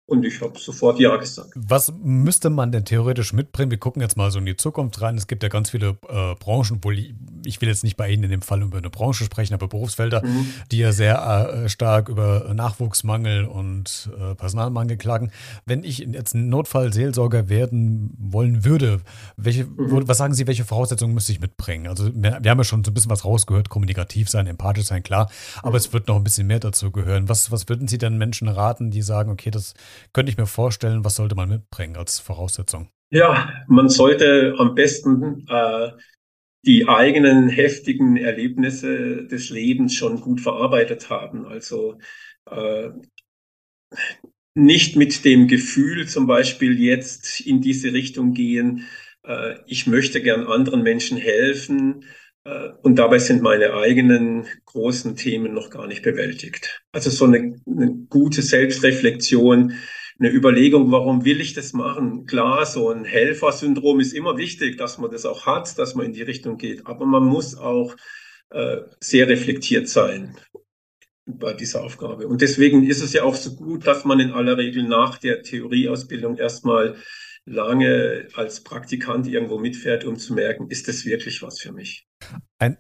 Und 0.06 0.22
ich 0.24 0.42
habe 0.42 0.58
sofort 0.58 1.00
Ja 1.00 1.16
gesagt. 1.16 1.50
Was 1.54 1.90
müsste 2.02 2.50
man 2.50 2.70
denn 2.70 2.84
theoretisch 2.84 3.32
mitbringen? 3.32 3.70
Wir 3.70 3.78
gucken 3.78 4.02
jetzt 4.02 4.18
mal 4.18 4.30
so 4.30 4.38
in 4.38 4.44
die 4.44 4.56
Zukunft 4.56 5.00
rein. 5.00 5.16
Es 5.16 5.26
gibt 5.26 5.42
ja 5.42 5.48
ganz 5.48 5.70
viele 5.70 5.96
äh, 6.08 6.34
Branchen, 6.34 6.78
wo 6.82 6.90
ich 6.90 7.60
will 7.60 7.68
jetzt 7.68 7.84
nicht 7.84 7.96
bei 7.96 8.10
Ihnen 8.10 8.24
in 8.24 8.30
dem 8.30 8.42
Fall 8.42 8.60
über 8.60 8.76
eine 8.76 8.90
Branche 8.90 9.24
sprechen, 9.24 9.54
aber 9.54 9.66
Berufsfelder, 9.66 10.24
mhm. 10.24 10.46
die 10.70 10.78
ja 10.78 10.92
sehr 10.92 11.64
äh, 11.64 11.68
stark 11.70 12.10
über 12.10 12.52
Nachwuchsmangel 12.52 13.46
und 13.46 14.10
äh, 14.18 14.34
Personalmangel 14.34 14.98
klagen. 14.98 15.30
Wenn 15.64 15.84
ich 15.84 15.98
jetzt 15.98 16.34
ein 16.34 16.50
Notfallseelsorger 16.50 17.48
werden 17.48 18.14
wollen 18.18 18.64
würde, 18.64 19.00
welche, 19.38 19.64
mhm. 19.64 19.90
wo, 19.90 20.02
was 20.06 20.18
sagen 20.18 20.34
Sie, 20.34 20.46
welche 20.46 20.66
Voraussetzungen 20.66 21.14
müsste 21.14 21.32
ich 21.32 21.40
mitbringen? 21.40 21.86
Also 21.86 22.10
wir, 22.14 22.38
wir, 22.42 22.50
haben 22.50 22.58
ja 22.58 22.64
schon 22.64 22.84
so 22.84 22.90
ein 22.90 22.94
bisschen 22.94 23.10
was 23.10 23.24
rausgehört, 23.24 23.70
kommunikativ 23.70 24.28
sein, 24.28 24.46
empathisch 24.46 24.84
sein, 24.84 25.02
klar, 25.02 25.30
aber 25.62 25.70
mhm. 25.70 25.76
es 25.76 25.92
wird 25.94 26.08
noch 26.08 26.16
ein 26.16 26.24
bisschen 26.24 26.46
mehr 26.46 26.60
dazu 26.60 26.90
gehören. 26.90 27.28
Was, 27.30 27.50
was 27.50 27.70
würden 27.70 27.88
Sie 27.88 27.96
denn 27.96 28.18
Menschen 28.18 28.48
raten, 28.48 28.90
die 28.90 29.00
sagen, 29.00 29.30
okay, 29.30 29.50
das 29.50 29.72
könnte 30.12 30.30
ich 30.30 30.38
mir 30.38 30.46
vorstellen, 30.46 31.04
was 31.04 31.16
sollte 31.16 31.34
man 31.34 31.48
mitbringen 31.48 31.96
als 31.96 32.18
Voraussetzung? 32.18 32.88
Ja, 33.10 33.52
man 33.68 33.88
sollte 33.88 34.54
am 34.58 34.74
besten 34.74 35.46
äh, 35.48 35.90
die 36.66 36.88
eigenen 36.88 37.48
heftigen 37.48 38.16
Erlebnisse 38.16 39.26
des 39.26 39.50
Lebens 39.50 39.94
schon 39.94 40.20
gut 40.20 40.40
verarbeitet 40.40 41.10
haben. 41.10 41.46
Also 41.46 41.98
äh, 42.50 42.90
nicht 44.54 44.96
mit 44.96 45.24
dem 45.24 45.48
Gefühl 45.48 46.08
zum 46.08 46.26
Beispiel 46.26 46.80
jetzt 46.80 47.40
in 47.40 47.60
diese 47.60 47.92
Richtung 47.92 48.32
gehen, 48.32 48.86
äh, 49.24 49.56
ich 49.66 49.86
möchte 49.86 50.22
gern 50.22 50.46
anderen 50.46 50.82
Menschen 50.82 51.18
helfen, 51.18 52.04
und 52.82 52.96
dabei 52.96 53.18
sind 53.18 53.40
meine 53.42 53.72
eigenen 53.72 54.46
großen 54.66 55.16
Themen 55.16 55.54
noch 55.54 55.70
gar 55.70 55.86
nicht 55.86 56.02
bewältigt. 56.02 56.82
Also 56.92 57.08
so 57.08 57.24
eine, 57.24 57.56
eine 57.66 58.06
gute 58.10 58.42
Selbstreflexion, 58.42 59.72
eine 60.18 60.30
Überlegung, 60.30 60.92
warum 60.92 61.24
will 61.24 61.40
ich 61.40 61.54
das 61.54 61.72
machen? 61.72 62.26
Klar, 62.26 62.66
so 62.66 62.90
ein 62.90 63.04
Helfersyndrom 63.04 63.98
ist 64.00 64.12
immer 64.12 64.36
wichtig, 64.36 64.76
dass 64.76 64.98
man 64.98 65.10
das 65.10 65.24
auch 65.24 65.46
hat, 65.46 65.78
dass 65.78 65.94
man 65.94 66.06
in 66.06 66.12
die 66.12 66.22
Richtung 66.22 66.58
geht. 66.58 66.86
Aber 66.86 67.06
man 67.06 67.24
muss 67.24 67.56
auch 67.56 67.96
äh, 68.50 68.82
sehr 69.00 69.28
reflektiert 69.28 69.88
sein 69.88 70.36
bei 71.26 71.54
dieser 71.54 71.82
Aufgabe. 71.82 72.28
Und 72.28 72.42
deswegen 72.42 72.86
ist 72.86 73.02
es 73.02 73.14
ja 73.14 73.24
auch 73.24 73.34
so 73.34 73.56
gut, 73.56 73.86
dass 73.86 74.04
man 74.04 74.20
in 74.20 74.32
aller 74.32 74.58
Regel 74.58 74.84
nach 74.84 75.18
der 75.18 75.42
Theorieausbildung 75.42 76.36
erstmal 76.36 76.96
lange 77.46 78.28
als 78.34 78.62
Praktikant 78.62 79.26
irgendwo 79.26 79.58
mitfährt, 79.58 80.04
um 80.04 80.16
zu 80.16 80.34
merken, 80.34 80.68
ist 80.70 80.88
das 80.88 81.04
wirklich 81.04 81.42
was 81.42 81.60
für 81.60 81.72
mich? 81.72 82.06
Ein 82.58 82.78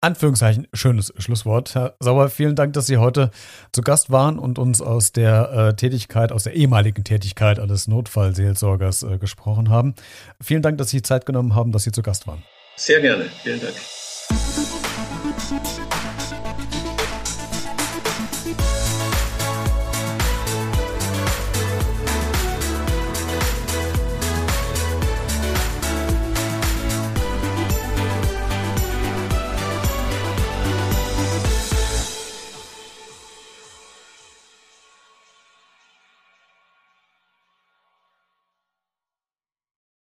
Anführungszeichen, 0.00 0.66
schönes 0.72 1.12
Schlusswort. 1.18 1.74
Herr 1.76 1.94
Sauer, 2.00 2.28
vielen 2.28 2.56
Dank, 2.56 2.72
dass 2.72 2.86
Sie 2.86 2.96
heute 2.96 3.30
zu 3.72 3.82
Gast 3.82 4.10
waren 4.10 4.38
und 4.38 4.58
uns 4.58 4.82
aus 4.82 5.12
der 5.12 5.52
äh, 5.52 5.76
Tätigkeit, 5.76 6.32
aus 6.32 6.42
der 6.42 6.54
ehemaligen 6.54 7.04
Tätigkeit 7.04 7.60
eines 7.60 7.86
Notfallseelsorgers 7.86 9.04
äh, 9.04 9.18
gesprochen 9.18 9.70
haben. 9.70 9.94
Vielen 10.42 10.62
Dank, 10.62 10.78
dass 10.78 10.90
Sie 10.90 11.02
Zeit 11.02 11.24
genommen 11.24 11.54
haben, 11.54 11.70
dass 11.70 11.84
Sie 11.84 11.92
zu 11.92 12.02
Gast 12.02 12.26
waren. 12.26 12.42
Sehr 12.76 13.00
gerne. 13.00 13.26
Vielen 13.42 13.60
Dank. 13.60 13.74